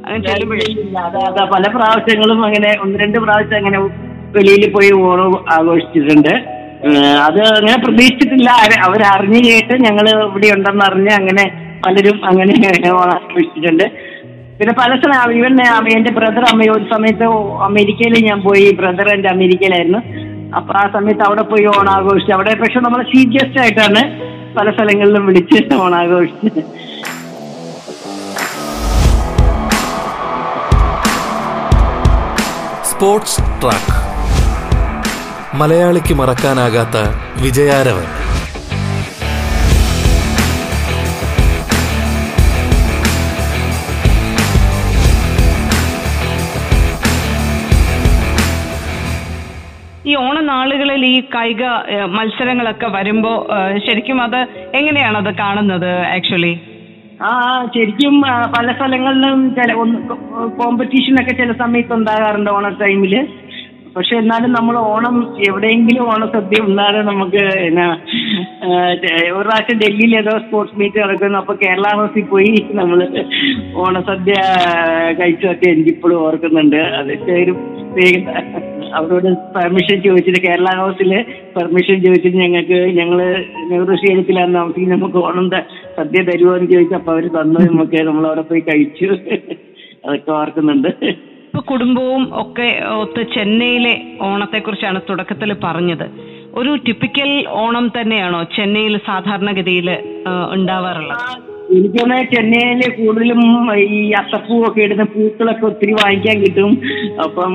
അങ്ങനെ 0.03 0.21
ചെല്ലുമ്പോഴേ? 0.27 0.67
പല 1.55 1.63
പ്രാവശ്യങ്ങളും 1.75 2.45
അങ്ങനെ 2.45 2.77
ഒന്ന് 2.83 2.99
രണ്ട് 2.99 3.17
പ്രാവശ്യം 3.19 3.57
അങ്ങനെ 3.57 3.79
വെളിയിൽ 4.37 4.71
പോയി 4.71 4.91
ഓണം 5.09 5.33
ആഘോഷിച്ചിട്ടുണ്ട്. 5.57 6.33
അത് 7.27 7.41
അങ്ങനെ 7.57 7.77
പ്രതീക്ഷിച്ചിട്ടില്ല. 7.85 8.49
അവരറിഞ്ഞു 8.87 9.41
കേട്ട് 9.49 9.73
ഞങ്ങൾ 9.87 10.05
ഇവിടെ 10.09 10.47
ഉണ്ടെന്ന് 10.55 10.85
അറിഞ്ഞ് 10.85 11.13
അങ്ങനെ 11.13 11.45
പലരും 11.85 12.17
അങ്ങനെ 12.25 12.53
ഓണം 13.01 13.13
ആഘോഷിച്ചിട്ടുണ്ട്. 13.17 13.85
പിന്നെ 14.59 14.73
പല 14.79 14.95
സ്ഥലം 14.97 15.31
ഇവൻ 15.37 15.53
എന്റെ 15.97 16.11
ബ്രദർ 16.11 16.43
അമ്മ 16.51 16.63
ഒരു 16.77 16.85
സമയത്ത് 16.95 17.25
അമേരിക്കയിൽ 17.69 18.25
ഞാൻ 18.29 18.41
പോയി 18.41 18.65
ബ്രദർ 18.81 19.07
എന്റെ 19.15 19.29
അമേരിക്കയിലായിരുന്നു. 19.29 20.30
അപ്പൊ 20.55 20.73
ആ 20.73 20.91
സമയത്ത് 20.93 21.21
അവിടെ 21.21 21.41
പോയി 21.41 21.65
ഓണാഘോഷിച്ച് 21.65 22.33
അവിടെ 22.33 22.53
പക്ഷെ 22.53 22.79
നമ്മൾ 22.79 23.03
ചീഫ് 23.03 23.33
ഗസ്റ്റ് 23.35 23.59
ആയിട്ടാണ് 23.59 24.01
പല 24.55 24.71
സ്ഥലങ്ങളിലും 24.71 25.25
വിളിച്ച് 25.25 25.75
ഓണാഘോഷിച്ച്. 25.75 26.61
Sports 32.89 33.39
track. 33.61 33.93
മലയാളിക്ക് 35.57 36.13
മറക്കാനാകാത്ത 36.13 36.97
വിജയാരവൻ. 37.41 38.20
ഓണനാളുകളിൽ 50.91 51.05
ഈ 51.15 51.19
കായിക 51.33 51.63
മത്സരങ്ങളൊക്കെ 52.15 52.87
വരുമ്പോ 52.95 53.31
ശരിക്കും 53.85 54.19
അത് 54.25 54.39
എങ്ങനെയാണ് 54.79 55.17
അത് 55.23 55.31
കാണുന്നത് 55.43 55.91
ആക്ച്വലി 56.15 56.53
ആ 57.27 57.31
ശരിക്കും 57.73 58.15
പല 58.55 58.67
സ്ഥലങ്ങളിലും 58.77 59.39
ചില 59.57 59.71
കോമ്പറ്റീഷൻ 60.61 61.15
ഒക്കെ 61.21 61.33
ചില 61.41 61.53
സമയത്ത് 61.63 61.93
ഉണ്ടാകാറുണ്ട് 61.97 62.49
ഓണ 62.57 62.69
ടൈമിൽ 62.81 63.13
പക്ഷെ 63.95 64.13
എന്നാലും 64.21 64.51
നമ്മൾ 64.57 64.75
ഓണം 64.91 65.15
എവിടെയെങ്കിലും 65.47 66.03
ഓണ 66.11 66.25
സദ്യ 66.35 66.59
ഉണ്ടാതെ 66.67 66.99
നമുക്ക് 67.09 67.43
എന്നാ 67.69 67.87
ഒരു 69.37 69.45
പ്രാവശ്യം 69.47 69.79
ഡൽഹിയിൽ 69.81 70.13
ഏതോ 70.19 70.33
സ്പോർട്സ് 70.43 70.77
മീറ്റ് 70.79 70.99
നടക്കുന്നു. 71.03 71.37
അപ്പൊ 71.41 71.53
കേരള 71.63 71.87
ഹൗസിൽ 71.99 72.25
പോയി 72.33 72.53
നമ്മൾ 72.79 72.99
ഓണസദ്യ 73.83 74.35
കഴിച്ചതൊക്കെ 75.19 75.67
എനിക്കിപ്പോഴും 75.73 76.19
ഓർക്കുന്നുണ്ട്. 76.27 76.79
ഒരു 77.43 77.53
പ്രത്യേക 77.59 78.60
അവരോട് 78.95 79.29
പെർമിഷൻ 79.55 80.01
ചോദിച്ചിട്ട് 80.01 80.41
കേരള 80.41 80.69
ഹൗസിൽ 80.77 81.11
പെർമിഷൻ 81.55 82.01
ചോദിച്ചിട്ട് 82.03 82.37
ഞങ്ങൾക്ക് 82.37 82.79
ഞങ്ങൾ 82.97 83.19
നെഹ്റു 83.69 83.95
സ്റ്റേഡിയത്തിലാണ് 83.95 84.55
താമസിക്കുന്നത് 84.55 84.99
നമുക്ക് 84.99 85.17
ഓണം 85.17 85.49
ത- 85.49 85.65
സദ്യ 85.97 86.21
തരുമോ 86.21 86.55
എന്ന് 86.57 86.71
ചോദിച്ചു 86.71 86.95
അപ്പൊ 86.95 87.11
അവർ 87.13 87.27
തന്നു. 87.27 87.59
നമുക്ക് 87.59 88.03
നമ്മൾ 88.03 88.27
അവിടെ 88.27 88.41
പോയി 88.41 88.59
കഴിച്ചു. 88.59 89.05
അതൊക്കെ 90.05 90.31
ഓർക്കുന്നുണ്ട്. 90.31 90.87
ഇപ്പൊ 91.47 91.61
കുടുംബവും 91.61 92.29
ഒക്കെ 92.33 92.67
ഒത്ത് 93.01 93.21
ചെന്നൈയിലെ 93.35 93.93
ഓണത്തെ 94.21 94.59
കുറിച്ചാണ് 94.59 95.01
തുടക്കത്തിൽ 95.09 95.55
പറഞ്ഞത്. 95.63 96.05
ഒരു 96.53 96.75
ടിപ്പിക്കൽ 96.87 97.29
ഓണം 97.49 97.91
തന്നെയാണോ 97.97 98.43
ചെന്നൈയിൽ 98.55 98.97
സാധാരണഗതിയിൽ 99.05 99.89
ഉണ്ടാവാറുള്ളത്? 100.51 101.17
എനിക്ക് 101.71 101.95
തോന്നുന്നത് 101.95 102.33
ചെന്നൈയിൽ 102.33 102.81
കൂടുതലും 102.97 103.41
ഈ 103.75 104.11
അത്തപ്പൂവൊക്കെ 104.11 104.81
ഇടുന്ന 104.81 105.03
പൂക്കളൊക്കെ 105.03 105.65
ഒത്തിരി 105.65 105.91
വാങ്ങിക്കാൻ 105.93 106.37
കിട്ടും. 106.41 106.71
അപ്പം 107.23 107.53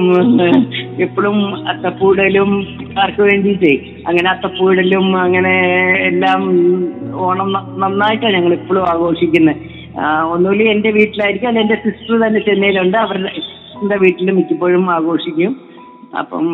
എപ്പോഴും 1.00 1.68
അത്തപ്പൂടലും 1.68 2.66
ആർക്ക് 3.00 3.22
വേണ്ടിയിട്ടേ? 3.22 4.02
അങ്ങനെ 4.06 4.30
അത്തപ്പൂടലും 4.30 5.16
അങ്ങനെ 5.16 5.54
എല്ലാം 6.00 6.42
ഓണം 7.16 7.52
നന്നായിട്ടാണ് 7.52 8.34
ഞങ്ങൾ 8.34 8.52
എപ്പോഴും 8.52 8.88
ആഘോഷിക്കുന്നത്. 8.88 9.56
ഒന്നുമില്ല 10.30 10.70
എന്റെ 10.70 10.90
വീട്ടിലായിരിക്കും 10.90 11.48
അല്ല 11.48 11.60
എന്റെ 11.60 11.74
സിസ്റ്റർ 11.74 12.26
തന്നെ 12.26 12.40
ചെന്നൈയിലുണ്ട്. 12.40 12.96
അവരുടെ 12.98 13.96
വീട്ടിൽ 13.96 14.30
മിക്കപ്പോഴും 14.30 14.90
ആഘോഷിക്കും. 14.90 15.56
അപ്പം 16.18 16.46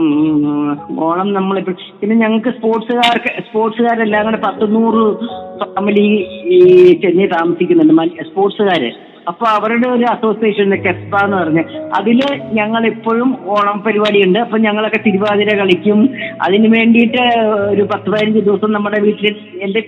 ഓണം 0.98 1.32
നമ്മളിപ്പോൾ 1.32 1.74
പിന്നെ 2.00 2.16
ഞങ്ങൾക്ക് 2.16 2.48
സ്പോർട്സുകാർക്ക് 2.48 3.42
സ്പോർട്സുകാരെല്ലാം 3.42 4.24
കൂടെ 4.24 4.36
പത്തുനൂറ് 4.36 5.16
ഫാമിലി 5.64 6.26
ഈ 6.44 6.60
ചെന്നൈ 7.02 7.26
താമസിക്കുന്നുണ്ട്. 7.26 8.24
സ്പോർട്സുകാര്. 8.24 9.11
അപ്പൊ 9.28 9.46
അവരുടെ 9.46 9.88
ഒരു 9.88 10.04
അസോസിയേഷൻ 10.04 10.70
കെസ്പ 10.76 11.24
എന്ന് 11.24 11.36
പറഞ്ഞ്. 11.36 11.62
അതിൽ 11.98 12.20
ഞങ്ങൾ 12.52 12.86
എപ്പോഴും 12.86 13.36
ഓണം 13.46 13.82
പരിപാടി 13.82 14.26
ഉണ്ട് 14.26 14.38
അപ്പൊ 14.38 14.58
ഞങ്ങളൊക്കെ 14.58 15.00
തിരുവാതിര 15.06 15.56
കളിക്കും. 15.56 16.00
അതിനു 16.42 16.68
വേണ്ടിയിട്ട് 16.68 17.22
ഒരു 17.70 17.82
പത്ത് 17.82 18.10
പതിനഞ്ച് 18.10 18.38
ദിവസം 18.38 18.72
നമ്മുടെ 18.72 19.00
വീട്ടിൽ 19.00 19.36
എന്റെ 19.62 19.82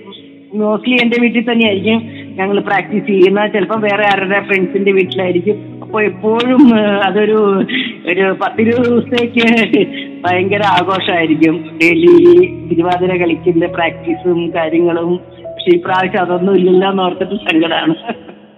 മോസ്റ്റ്ലി 0.55 0.97
എന്റെ 1.03 1.17
വീട്ടിൽ 1.21 1.53
തന്നെയായിരിക്കും 1.53 2.01
ഞങ്ങൾ 2.37 2.61
പ്രാക്ടീസ് 2.61 3.07
ചെയ്യുന്ന 3.07 3.47
ചിലപ്പോൾ 3.47 3.81
വേറെ 3.81 4.05
ആരുടെ 4.13 4.41
ഫ്രണ്ട്സിന്റെ 4.41 4.93
വീട്ടിലായിരിക്കും. 4.93 5.57
അപ്പോൾ 5.83 6.03
എപ്പോഴും 6.05 6.63
അതൊരു 7.07 7.39
ഒരു 8.13 8.25
പത്തിരുപത് 8.43 8.89
ദിവസത്തേക്ക് 8.89 9.47
ഭയങ്കര 10.25 10.63
ആഘോഷമായിരിക്കും. 10.65 11.57
ഡെയിലി 11.83 12.15
തിരുവാതിര 12.71 13.17
കളിക്കുന്ന 13.23 13.67
പ്രാക്ടീസും 13.67 14.53
കാര്യങ്ങളും. 14.57 15.21
പക്ഷെ 15.45 15.77
ഈ 15.77 15.81
പ്രാവശ്യം 15.87 16.21
അതൊന്നും 16.21 16.57
ഇല്ലല്ലോ 16.57 16.91
എന്ന് 16.91 17.03
ഓർത്തിട്ട് 17.03 17.35
സങ്കടമാണ് 17.35 17.95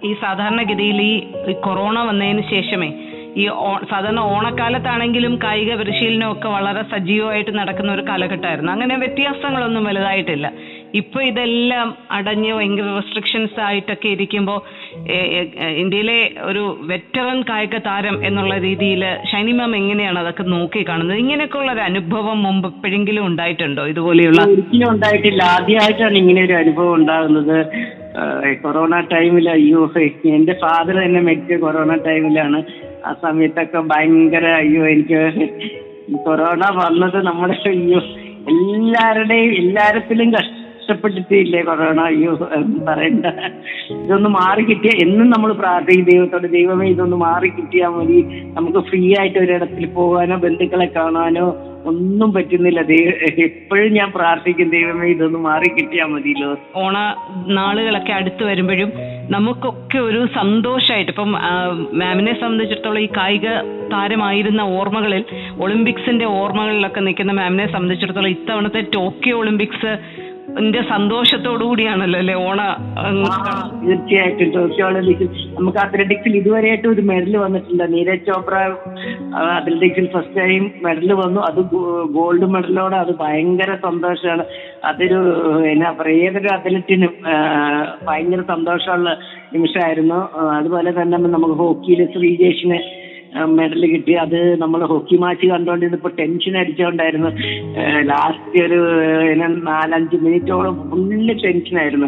ഈ 0.03 0.13
സാധാരണഗതിയിൽ 0.13 1.01
ഈ 1.01 1.53
കൊറോണ 1.53 2.03
വന്നതിന് 2.03 2.41
ശേഷമേ 2.49 2.89
ഈ 3.37 3.47
സാധാരണ 3.89 4.19
ഓണക്കാലത്താണെങ്കിലും 4.19 5.39
കായിക 5.43 5.75
പരിശീലനം 5.75 6.31
ഒക്കെ 6.31 6.47
വളരെ 6.47 6.81
സജീവമായിട്ട് 6.81 7.57
നടക്കുന്ന 7.57 7.93
ഒരു 7.93 8.01
കാലഘട്ടമായിരുന്നു. 8.01 8.71
അങ്ങനെ 8.71 8.97
വ്യത്യാസങ്ങളൊന്നും 8.97 9.83
വലുതായിട്ടില്ല. 9.83 10.51
ഇപ്പൊ 10.95 11.21
ഇതെല്ലാം 11.21 11.97
അടഞ്ഞ് 12.11 12.53
ഭയങ്കര 12.53 12.83
റെസ്ട്രിക്ഷൻസ് 12.83 13.59
ആയിട്ടൊക്കെ 13.59 14.07
ഇരിക്കുമ്പോൾ 14.07 14.61
ഇന്ത്യയിലെ 15.77 16.31
ഒരു 16.41 16.77
വെറ്ററൻ 16.81 17.41
കായിക 17.41 17.77
താരം 17.77 18.25
എന്നുള്ള 18.25 18.57
രീതിയിൽ 18.57 19.05
ഷൈനി 19.31 19.51
മാം 19.51 19.75
എങ്ങനെയാണ് 19.75 20.19
അതൊക്കെ 20.19 20.43
നോക്കി 20.43 20.83
കാണുന്നത്? 20.89 21.17
ഇങ്ങനെയൊക്കെ 21.17 21.57
ഉള്ള 21.57 21.71
ഒരു 21.71 21.79
അനുഭവം 21.79 22.43
മുമ്പ് 22.43 22.67
എപ്പോഴെങ്കിലും 22.67 23.25
ഉണ്ടായിട്ടുണ്ടോ 23.25 23.85
ഇതുപോലെയുള്ള? 23.87 24.41
ഒരിക്കലും 24.41 24.89
ഉണ്ടായിട്ടില്ല. 24.91 25.43
ആദ്യമായിട്ടാണ് 25.43 26.17
ഇങ്ങനെ 26.17 26.43
ഒരു 26.43 26.53
അനുഭവം 26.53 26.95
ഉണ്ടാകുന്നത്. 26.95 27.57
കൊറോണ 28.61 28.99
ടൈമിൽ 28.99 29.49
അയ്യോ 29.49 29.91
എന്റെ 30.25 30.53
ഫാദർ 30.53 30.95
തന്നെ 31.05 31.21
മരിച്ച 31.21 31.53
കൊറോണ 31.53 31.95
ടൈമിലാണ്. 31.95 32.63
ആ 33.05 33.15
സമയത്തൊക്കെ 33.21 33.77
ഭയങ്കര 33.77 34.45
അയ്യോ 34.45 34.87
എനിക്ക് 34.87 35.49
കൊറോണ 36.25 36.63
വന്നത് 36.75 37.25
നമ്മുടെ 37.25 37.69
അയ്യോ 37.69 37.99
എല്ലാവരുടെയും 38.47 39.53
എല്ലാരത്തിലും 39.53 40.31
കഷ്ടപ്പെട്ടിട്ടില്ലേ 40.87 41.61
കൊറോണ? 41.67 41.99
അയ്യോ 42.09 42.33
എന്ന് 42.57 42.79
പറയണ്ട. 42.87 43.27
ഇതൊന്ന് 44.03 44.29
മാറി 44.39 44.63
കിട്ടിയ 44.63 44.91
എന്നും 45.05 45.27
നമ്മൾ 45.29 45.49
പ്രാർത്ഥിക്കും 45.61 46.05
ദൈവത്തോട്. 46.11 46.47
ദൈവമേ 46.57 46.85
ഇതൊന്ന് 46.95 47.17
മാറി 47.27 47.49
കിട്ടിയാൽ 47.57 47.91
മതി. 47.95 48.19
നമുക്ക് 48.57 48.81
ഫ്രീ 48.89 49.01
ആയിട്ട് 49.19 49.39
ഒരിടത്തിൽ 49.39 49.85
പോകാനോ 49.97 50.37
ബന്ധുക്കളെ 50.45 50.87
കാണാനോ 50.97 51.47
ഒന്നും 51.89 52.29
പറ്റുന്നില്ല. 52.35 52.79
എപ്പോഴും 53.47 53.91
ഞാൻ 53.97 54.09
പ്രാർത്ഥിക്കും 54.15 54.71
ദൈവമേ 54.75 55.07
ഇതൊന്ന് 55.15 55.39
മാറി 55.49 55.69
കിട്ടിയാൽ 55.69 56.09
മതിയല്ലോ 56.13 56.49
ഓണ 56.83 56.97
നാളുകളൊക്കെ 57.57 58.13
അടുത്ത് 58.19 58.43
വരുമ്പോഴും 58.43 58.89
നമുക്കൊക്കെ 59.35 59.99
ഒരു 59.99 60.21
സന്തോഷമായിട്ട് 60.35 61.11
ഇപ്പം 61.11 61.31
മാമിനെ 62.01 62.33
സംബന്ധിച്ചിടത്തോളം 62.41 63.01
ഈ 63.05 63.09
കായിക 63.17 63.47
താരമായിരുന്ന 63.93 64.61
ഓർമ്മകളിൽ 64.77 65.23
ഒളിമ്പിക്സിന്റെ 65.61 66.25
ഓർമ്മകളിലൊക്കെ 66.39 67.01
നിൽക്കുന്ന 67.07 67.33
മാമിനെ 67.41 67.65
സംബന്ധിച്ചിടത്തോളം 67.71 68.29
ഇത്തവണത്തെ 68.29 68.81
ടോക്കിയോ 68.95 69.37
ഒളിമ്പിക്സ് 69.39 69.91
ന്റെ 70.65 70.81
സന്തോഷത്തോടു 70.91 71.63
കൂടിയാണല്ലോ 71.69 72.19
അല്ലെ 72.23 72.35
ഓണ 72.47 72.61
തീർച്ചയായിട്ടും. 73.87 74.49
തീർച്ചയായിട്ടും 74.55 75.31
നമുക്ക് 75.57 75.79
അത്ലറ്റിക്സിൽ 75.83 76.35
ഇതുവരെയായിട്ട് 76.39 76.87
ഒരു 76.93 77.01
മെഡൽ 77.09 77.33
വന്നിട്ടില്ല. 77.43 77.83
നീരജ് 77.93 78.25
ചോപ്ര 78.27 78.55
അത്ലറ്റിക്സിൽ 79.57 80.07
ഫസ്റ്റ് 80.15 80.37
ടൈം 80.39 80.63
മെഡൽ 80.85 81.11
വന്നു. 81.21 81.41
അത് 81.49 81.59
ഗോൾഡ് 82.17 82.47
മെഡലോടെ 82.55 82.97
അത് 83.03 83.11
ഭയങ്കര 83.23 83.71
സന്തോഷമാണ്. 83.87 84.45
അതൊരു 84.91 85.19
എന്നാ 85.73 85.91
പറയുക 85.99 86.27
ഏതൊരു 86.29 86.51
അത്ലറ്റിനും 86.57 87.13
ഭയങ്കര 88.09 88.43
സന്തോഷമുള്ള 88.53 89.09
നിമിഷമായിരുന്നു. 89.55 90.21
അതുപോലെ 90.59 90.93
തന്നെ 91.01 91.19
നമുക്ക് 91.35 91.57
ഹോക്കിയിൽ 91.63 92.01
ശ്രീജേഷിന് 92.15 92.79
മെഡൽ 93.45 93.85
കിട്ടി. 93.91 94.13
അത് 94.13 94.61
നമ്മൾ 94.61 94.85
ഹോക്കി 94.85 95.17
മാച്ച് 95.17 95.47
കണ്ടുകൊണ്ടിരുന്നപ്പോൾ 95.47 96.11
ടെൻഷൻ 96.19 96.57
അടിച്ചോണ്ടായിരുന്നു. 96.57 97.29
ലാസ്റ്റ് 98.01 98.63
ഒരു 98.65 98.79
നാലഞ്ച് 99.69 100.15
മിനിറ്റോളം 100.15 100.89
ഫുള്ള് 100.89 101.35
ടെൻഷനായിരുന്നു 101.43 101.77
ആയിരുന്നു. 101.77 102.07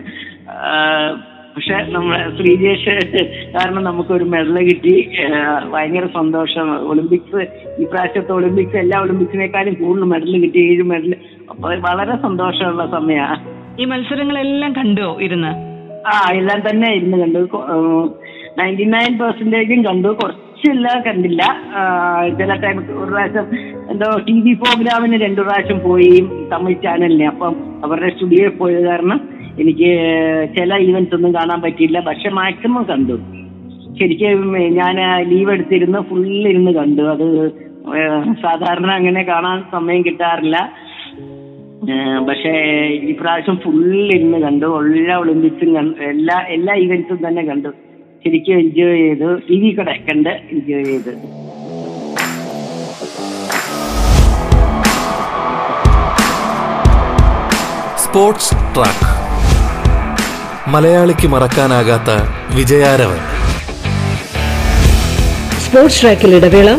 പക്ഷെ 1.56 1.78
നമ്മളെ 1.92 2.20
ശ്രീജേഷ് 2.38 2.94
കാരണം 3.54 3.84
നമുക്ക് 3.84 4.12
ഒരു 4.14 4.24
മെഡൽ 4.24 4.58
കിട്ടി 4.60 5.10
ഭയങ്കര 5.74 6.06
സന്തോഷം. 6.06 6.68
ഒളിമ്പിക്സ് 6.88 7.42
ഈ 7.82 7.86
പ്രാവശ്യത്തെ 7.86 8.32
ഒളിമ്പിക്സ് 8.32 8.78
എല്ലാ 8.78 9.00
ഒളിമ്പിക്സിനേക്കാളും 9.02 9.74
കൂടുതൽ 9.74 10.06
മെഡൽ 10.06 10.42
കിട്ടി. 10.42 10.60
ഏഴ് 10.60 10.84
മെഡൽ 10.84 11.16
അപ്പൊ 11.50 11.70
വളരെ 11.90 12.16
സന്തോഷമുള്ള 12.22 12.86
സമയമാണ് 12.92 13.38
ഈ 13.82 13.86
മത്സരങ്ങളെല്ലാം 13.86 14.74
കണ്ടോ 14.74 15.18
ഇരുന്ന്? 15.22 15.52
ആ 16.08 16.32
എല്ലാം 16.34 16.60
തന്നെ 16.70 16.96
ഇരുന്ന് 16.96 17.18
കണ്ടു. 17.18 17.40
നയന്റി 18.58 18.84
നയൻ 18.84 19.18
പെർസെന്റേജും 19.18 19.82
കണ്ടു. 19.86 20.18
കുറച്ചെല്ലാം 20.60 21.00
കണ്ടില്ല. 21.08 21.44
ചില 22.40 22.52
ടൈം 22.64 22.78
ഒരു 23.02 23.12
പ്രാവശ്യം 23.12 23.46
എന്തോ 23.92 24.08
ടി 24.28 24.36
വി 24.46 24.54
പ്രോഗ്രാമിന് 24.62 25.18
രണ്ടു 25.22 25.42
പ്രാവശ്യം 25.42 25.80
പോയി 25.86 26.16
തമിഴ് 26.52 26.82
ചാനലിന് 26.84 27.28
അപ്പം 27.34 27.56
അവരുടെ 27.86 28.10
സ്റ്റുഡിയോയിൽ 28.14 28.56
പോയത് 28.60 28.82
കാരണം 28.88 29.20
എനിക്ക് 29.60 29.92
ചില 30.58 30.72
ഈവൻസ് 30.88 31.16
ഒന്നും 31.16 31.32
കാണാൻ 31.36 31.60
പറ്റിയില്ല. 31.62 32.00
പക്ഷെ 32.10 32.30
മാക്സിമം 32.40 32.84
കണ്ടു. 32.92 33.16
ശരിക്കും 34.00 34.44
ഞാൻ 34.80 34.96
ലീവ് 35.30 35.52
എടുത്തിരുന്ന് 35.52 36.00
ഫുൾ 36.10 36.28
ഇരുന്ന് 36.52 36.72
കണ്ടു. 36.72 37.04
അത് 37.14 37.28
സാധാരണ 38.44 38.90
അങ്ങനെ 39.00 39.22
കാണാൻ 39.24 39.60
സമയം 39.72 40.02
കിട്ടാറില്ല. 40.06 40.58
പക്ഷേ 42.28 42.54
ഈ 43.10 43.12
പ്രാവശ്യം 43.20 43.58
ഫുള്ളിരുന്ന് 43.64 44.40
കണ്ടു. 44.46 44.68
എല്ലാ 44.80 45.16
ഒളിമ്പിക്സും 45.24 45.96
എല്ലാ 46.10 46.38
എല്ലാ 46.56 46.74
ഈവൻസും 46.86 47.20
തന്നെ 47.28 47.44
കണ്ടു. 47.52 47.72
ശരിക്കും 48.24 48.58
എൻജോയ് 48.60 48.98
ചെയ്തു. 48.98 49.28
ടി 49.50 49.56
വി 49.60 49.70
കൂടെ 49.76 49.94
കണ്ട് 50.10 50.30
എൻജോയ് 50.30 50.86
ചെയ്തു. 50.86 51.12
Sports 58.04 58.56
track. 58.76 59.08
മലയാളിക്ക് 60.70 61.28
മറക്കാനാകാത്ത 61.28 62.10
വിജയാരവൻ. 62.56 63.22
സ്പോർട്സ് 65.60 66.02
ട്രാക്കിൽ 66.02 66.36
ഇടവേള. 66.36 66.70